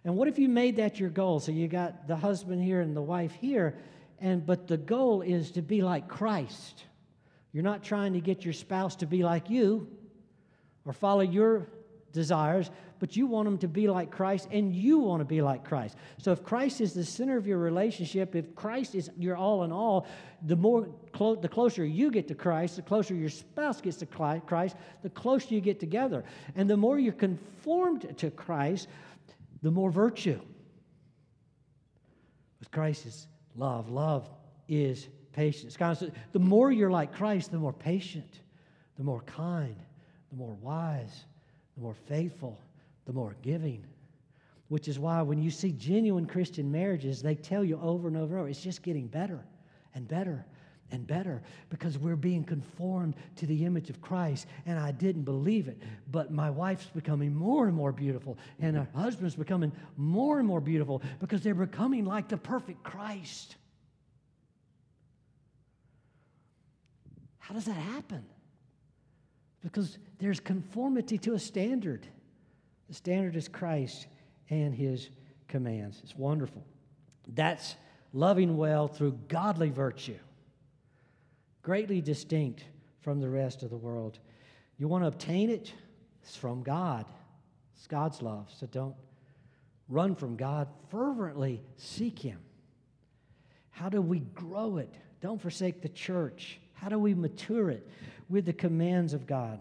And 0.04 0.16
what 0.16 0.28
if 0.28 0.38
you 0.38 0.48
made 0.48 0.76
that 0.76 1.00
your 1.00 1.10
goal? 1.10 1.40
So 1.40 1.50
you 1.50 1.66
got 1.66 2.06
the 2.06 2.14
husband 2.14 2.62
here 2.62 2.80
and 2.80 2.96
the 2.96 3.02
wife 3.02 3.34
here, 3.34 3.76
and 4.20 4.46
but 4.46 4.68
the 4.68 4.76
goal 4.76 5.20
is 5.20 5.50
to 5.52 5.62
be 5.62 5.82
like 5.82 6.06
Christ. 6.06 6.84
You're 7.56 7.62
not 7.62 7.82
trying 7.82 8.12
to 8.12 8.20
get 8.20 8.44
your 8.44 8.52
spouse 8.52 8.96
to 8.96 9.06
be 9.06 9.22
like 9.22 9.48
you 9.48 9.88
or 10.84 10.92
follow 10.92 11.22
your 11.22 11.66
desires, 12.12 12.70
but 12.98 13.16
you 13.16 13.26
want 13.26 13.46
them 13.46 13.56
to 13.56 13.66
be 13.66 13.88
like 13.88 14.10
Christ 14.10 14.48
and 14.50 14.74
you 14.74 14.98
want 14.98 15.22
to 15.22 15.24
be 15.24 15.40
like 15.40 15.64
Christ. 15.64 15.96
So 16.18 16.32
if 16.32 16.44
Christ 16.44 16.82
is 16.82 16.92
the 16.92 17.02
center 17.02 17.38
of 17.38 17.46
your 17.46 17.56
relationship, 17.56 18.36
if 18.36 18.54
Christ 18.54 18.94
is 18.94 19.10
your 19.16 19.38
all 19.38 19.64
in 19.64 19.72
all, 19.72 20.06
the 20.42 20.54
more 20.54 20.86
clo- 21.14 21.36
the 21.36 21.48
closer 21.48 21.82
you 21.82 22.10
get 22.10 22.28
to 22.28 22.34
Christ, 22.34 22.76
the 22.76 22.82
closer 22.82 23.14
your 23.14 23.30
spouse 23.30 23.80
gets 23.80 23.96
to 23.96 24.06
Christ, 24.06 24.76
the 25.02 25.08
closer 25.08 25.54
you 25.54 25.62
get 25.62 25.80
together. 25.80 26.24
And 26.56 26.68
the 26.68 26.76
more 26.76 26.98
you're 26.98 27.14
conformed 27.14 28.18
to 28.18 28.30
Christ, 28.30 28.86
the 29.62 29.70
more 29.70 29.90
virtue. 29.90 30.38
With 32.60 32.70
Christ 32.70 33.06
is 33.06 33.26
love. 33.56 33.88
Love 33.88 34.28
is 34.68 35.08
patience. 35.37 35.77
The 36.33 36.38
more 36.38 36.72
you're 36.72 36.90
like 36.90 37.14
Christ, 37.14 37.53
the 37.53 37.59
more 37.59 37.72
patient, 37.72 38.40
the 38.96 39.05
more 39.05 39.20
kind, 39.20 39.77
the 40.31 40.37
more 40.37 40.57
wise, 40.62 41.27
the 41.77 41.83
more 41.83 41.94
faithful, 42.09 42.59
the 43.05 43.12
more 43.12 43.37
giving. 43.42 43.85
Which 44.68 44.88
is 44.88 44.99
why 44.99 45.22
when 45.22 45.40
you 45.40 45.51
see 45.51 45.72
genuine 45.72 46.27
Christian 46.27 46.72
marriages, 46.72 47.22
they 47.22 47.35
tell 47.35 47.62
you 47.62 47.79
over 47.81 48.09
and 48.09 48.16
over 48.16 48.35
and 48.35 48.40
over, 48.40 48.49
it's 48.49 48.62
just 48.62 48.83
getting 48.83 49.07
better 49.07 49.44
and 49.94 50.09
better 50.09 50.44
and 50.90 51.07
better 51.07 51.42
because 51.68 51.99
we're 51.99 52.16
being 52.16 52.42
conformed 52.42 53.14
to 53.37 53.46
the 53.46 53.64
image 53.64 53.90
of 53.90 54.01
Christ. 54.01 54.46
And 54.64 54.79
I 54.79 54.90
didn't 54.90 55.25
believe 55.25 55.68
it, 55.68 55.81
but 56.11 56.33
my 56.33 56.49
wife's 56.49 56.87
becoming 56.87 57.35
more 57.35 57.66
and 57.66 57.77
more 57.77 57.92
beautiful, 57.92 58.38
and 58.61 58.77
her 58.77 58.88
husband's 58.94 59.37
becoming 59.37 59.70
more 59.96 60.38
and 60.38 60.49
more 60.49 60.61
beautiful 60.61 61.03
because 61.20 61.42
they're 61.42 61.55
becoming 61.55 62.05
like 62.07 62.29
the 62.29 62.38
perfect 62.38 62.83
Christ. 62.83 63.57
How 67.46 67.54
does 67.54 67.66
that 67.66 67.74
happen? 67.74 68.24
Because 69.62 69.98
there's 70.18 70.40
conformity 70.40 71.16
to 71.18 71.35
a 71.35 71.38
standard. 71.38 72.04
The 72.88 72.94
standard 72.94 73.37
is 73.37 73.46
Christ 73.46 74.09
and 74.50 74.74
his 74.74 75.11
commands. 75.46 76.00
It's 76.02 76.16
wonderful. 76.16 76.64
That's 77.28 77.76
loving 78.12 78.56
well 78.56 78.88
through 78.88 79.16
godly 79.28 79.70
virtue, 79.70 80.18
greatly 81.62 82.00
distinct 82.00 82.64
from 83.00 83.20
the 83.20 83.28
rest 83.28 83.62
of 83.62 83.70
the 83.70 83.76
world. 83.76 84.18
You 84.76 84.88
want 84.88 85.05
to 85.05 85.09
obtain 85.09 85.49
it? 85.49 85.72
It's 86.24 86.34
from 86.34 86.64
God. 86.64 87.07
It's 87.76 87.86
God's 87.86 88.22
love. 88.22 88.51
So 88.59 88.66
don't 88.66 88.97
run 89.88 90.16
from 90.16 90.34
God. 90.34 90.66
Fervently 90.90 91.62
seek 91.76 92.18
Him. 92.18 92.40
How 93.70 93.88
do 93.88 94.03
we 94.03 94.18
grow 94.18 94.78
it? 94.78 94.92
Don't 95.20 95.40
forsake 95.40 95.80
the 95.80 95.88
church. 95.88 96.59
How 96.77 96.89
do 96.89 96.99
we 96.99 97.14
mature 97.14 97.70
it? 97.70 97.87
With 98.29 98.47
the 98.47 98.53
commands 98.53 99.12
of 99.12 99.27
God. 99.27 99.61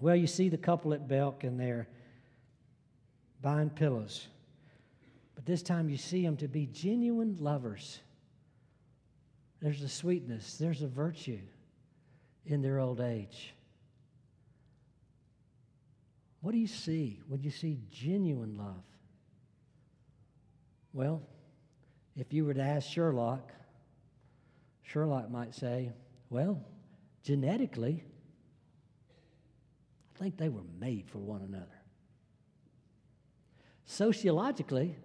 Well, 0.00 0.16
you 0.16 0.26
see 0.26 0.48
the 0.48 0.58
couple 0.58 0.92
at 0.92 1.06
Belk 1.06 1.44
and 1.44 1.58
they're 1.58 1.88
buying 3.40 3.70
pillows. 3.70 4.26
But 5.34 5.46
this 5.46 5.62
time 5.62 5.88
you 5.88 5.96
see 5.96 6.22
them 6.22 6.36
to 6.38 6.48
be 6.48 6.66
genuine 6.66 7.36
lovers. 7.38 8.00
There's 9.60 9.82
a 9.82 9.88
sweetness, 9.88 10.58
there's 10.58 10.82
a 10.82 10.86
virtue 10.86 11.40
in 12.46 12.60
their 12.60 12.78
old 12.78 13.00
age. 13.00 13.54
What 16.40 16.52
do 16.52 16.58
you 16.58 16.66
see 16.66 17.20
when 17.28 17.42
you 17.42 17.50
see 17.50 17.78
genuine 17.90 18.58
love? 18.58 18.84
Well, 20.92 21.22
if 22.16 22.32
you 22.32 22.44
were 22.44 22.54
to 22.54 22.62
ask 22.62 22.88
Sherlock, 22.88 23.50
Sherlock 24.82 25.30
might 25.30 25.54
say, 25.54 25.92
well, 26.34 26.60
genetically, 27.22 28.02
I 30.12 30.18
think 30.18 30.36
they 30.36 30.48
were 30.48 30.64
made 30.80 31.08
for 31.08 31.18
one 31.18 31.42
another. 31.42 31.80
Sociologically, 33.84 34.96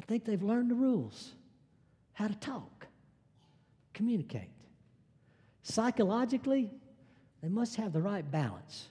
I 0.00 0.02
think 0.04 0.24
they've 0.24 0.42
learned 0.42 0.70
the 0.70 0.74
rules 0.74 1.32
how 2.14 2.26
to 2.26 2.34
talk, 2.36 2.86
communicate. 3.92 4.48
Psychologically, 5.62 6.70
they 7.42 7.50
must 7.50 7.76
have 7.76 7.92
the 7.92 8.00
right 8.00 8.28
balance 8.30 8.88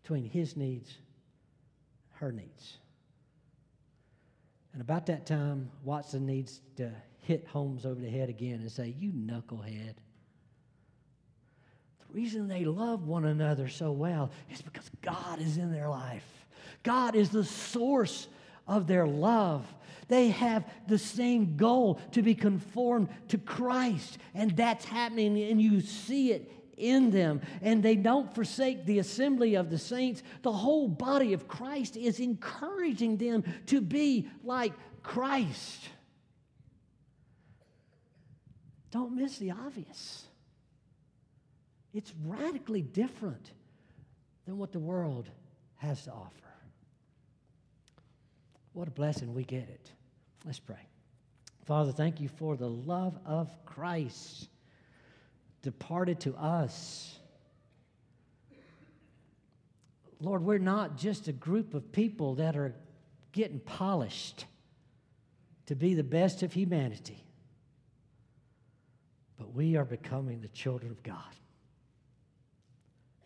between 0.00 0.24
his 0.24 0.56
needs, 0.56 0.96
her 2.12 2.30
needs. 2.30 2.78
And 4.74 4.80
about 4.80 5.06
that 5.06 5.26
time, 5.26 5.72
Watson 5.82 6.24
needs 6.24 6.60
to 6.76 6.92
hit 7.18 7.48
Holmes 7.48 7.84
over 7.84 8.00
the 8.00 8.08
head 8.08 8.28
again 8.28 8.60
and 8.60 8.70
say, 8.70 8.94
You 8.96 9.10
knucklehead. 9.10 9.94
Reason 12.12 12.48
they 12.48 12.64
love 12.64 13.06
one 13.06 13.24
another 13.24 13.68
so 13.68 13.92
well 13.92 14.30
is 14.50 14.62
because 14.62 14.90
God 15.02 15.40
is 15.40 15.56
in 15.56 15.72
their 15.72 15.88
life. 15.88 16.24
God 16.82 17.14
is 17.14 17.30
the 17.30 17.44
source 17.44 18.28
of 18.66 18.86
their 18.86 19.06
love. 19.06 19.66
They 20.08 20.30
have 20.30 20.64
the 20.88 20.98
same 20.98 21.56
goal 21.56 22.00
to 22.12 22.22
be 22.22 22.34
conformed 22.34 23.08
to 23.28 23.38
Christ, 23.38 24.18
and 24.34 24.56
that's 24.56 24.84
happening, 24.84 25.40
and 25.50 25.62
you 25.62 25.80
see 25.80 26.32
it 26.32 26.50
in 26.76 27.10
them. 27.10 27.42
And 27.62 27.82
they 27.82 27.94
don't 27.94 28.34
forsake 28.34 28.86
the 28.86 28.98
assembly 28.98 29.54
of 29.54 29.70
the 29.70 29.78
saints. 29.78 30.22
The 30.42 30.52
whole 30.52 30.88
body 30.88 31.32
of 31.32 31.46
Christ 31.46 31.96
is 31.96 32.18
encouraging 32.18 33.18
them 33.18 33.44
to 33.66 33.80
be 33.80 34.28
like 34.42 34.72
Christ. 35.02 35.80
Don't 38.90 39.14
miss 39.14 39.38
the 39.38 39.52
obvious. 39.52 40.24
It's 41.92 42.12
radically 42.24 42.82
different 42.82 43.52
than 44.46 44.58
what 44.58 44.72
the 44.72 44.78
world 44.78 45.28
has 45.76 46.04
to 46.04 46.12
offer. 46.12 46.34
What 48.72 48.88
a 48.88 48.92
blessing 48.92 49.34
we 49.34 49.44
get 49.44 49.68
it. 49.68 49.90
Let's 50.44 50.60
pray. 50.60 50.86
Father, 51.64 51.92
thank 51.92 52.20
you 52.20 52.28
for 52.28 52.56
the 52.56 52.68
love 52.68 53.18
of 53.26 53.48
Christ 53.64 54.48
departed 55.62 56.20
to 56.20 56.34
us. 56.36 57.18
Lord, 60.20 60.42
we're 60.42 60.58
not 60.58 60.96
just 60.96 61.28
a 61.28 61.32
group 61.32 61.74
of 61.74 61.92
people 61.92 62.36
that 62.36 62.56
are 62.56 62.74
getting 63.32 63.60
polished 63.60 64.44
to 65.66 65.74
be 65.74 65.94
the 65.94 66.04
best 66.04 66.42
of 66.42 66.52
humanity, 66.52 67.24
but 69.38 69.54
we 69.54 69.76
are 69.76 69.84
becoming 69.84 70.40
the 70.40 70.48
children 70.48 70.90
of 70.90 71.02
God. 71.02 71.34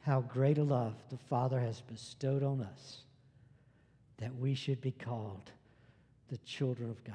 How 0.05 0.20
great 0.20 0.59
a 0.59 0.62
love 0.62 0.94
the 1.09 1.16
Father 1.16 1.59
has 1.59 1.80
bestowed 1.80 2.42
on 2.42 2.61
us 2.61 2.98
that 4.18 4.34
we 4.36 4.55
should 4.55 4.82
be 4.82 4.90
called 4.90 5.50
the 6.28 6.36
children 6.38 6.90
of 6.90 7.02
God. 7.05 7.14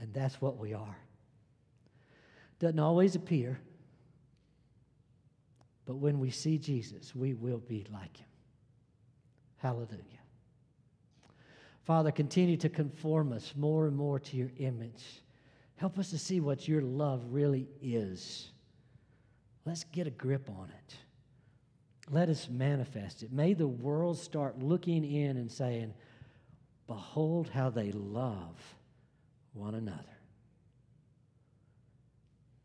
And 0.00 0.12
that's 0.12 0.42
what 0.42 0.58
we 0.58 0.74
are. 0.74 0.98
Doesn't 2.58 2.78
always 2.78 3.14
appear, 3.14 3.58
but 5.86 5.96
when 5.96 6.18
we 6.20 6.30
see 6.30 6.58
Jesus, 6.58 7.16
we 7.16 7.32
will 7.32 7.58
be 7.58 7.86
like 7.90 8.18
him. 8.18 8.26
Hallelujah. 9.56 9.96
Father, 11.84 12.12
continue 12.12 12.58
to 12.58 12.68
conform 12.68 13.32
us 13.32 13.54
more 13.56 13.86
and 13.86 13.96
more 13.96 14.18
to 14.18 14.36
your 14.36 14.50
image. 14.58 15.22
Help 15.76 15.98
us 15.98 16.10
to 16.10 16.18
see 16.18 16.40
what 16.40 16.68
your 16.68 16.82
love 16.82 17.22
really 17.30 17.66
is. 17.80 18.50
Let's 19.64 19.84
get 19.84 20.06
a 20.06 20.10
grip 20.10 20.50
on 20.50 20.68
it. 20.68 20.96
Let 22.10 22.28
us 22.28 22.48
manifest 22.50 23.22
it. 23.22 23.32
May 23.32 23.54
the 23.54 23.68
world 23.68 24.18
start 24.18 24.58
looking 24.58 25.04
in 25.04 25.36
and 25.36 25.50
saying, 25.50 25.94
Behold 26.88 27.48
how 27.48 27.70
they 27.70 27.92
love 27.92 28.56
one 29.52 29.76
another. 29.76 30.18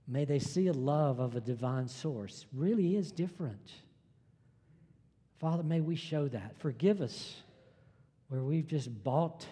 May 0.08 0.26
they 0.26 0.40
see 0.40 0.68
a 0.68 0.74
love 0.74 1.20
of 1.20 1.36
a 1.36 1.42
divine 1.42 1.88
source. 1.88 2.48
Really 2.54 2.96
is 2.96 3.12
different. 3.12 3.72
Father, 5.40 5.64
may 5.64 5.80
we 5.82 5.96
show 5.96 6.28
that. 6.28 6.58
Forgive 6.58 7.02
us 7.02 7.36
where 8.30 8.42
we've 8.42 8.68
just 8.68 9.04
bought 9.04 9.46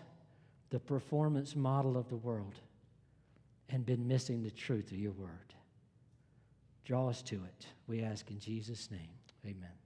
the 0.72 0.80
performance 0.80 1.56
model 1.56 1.98
of 1.98 2.10
the 2.10 2.16
world 2.16 2.56
and 3.70 3.86
been 3.86 4.08
missing 4.08 4.42
the 4.42 4.52
truth 4.52 4.92
of 4.92 4.98
your 4.98 5.12
word. 5.12 5.54
Draw 6.86 7.10
us 7.10 7.22
to 7.24 7.36
it. 7.36 7.68
We 7.88 8.02
ask 8.02 8.30
in 8.32 8.40
Jesus' 8.40 8.90
name. 8.90 9.10
Amen. 9.46 9.83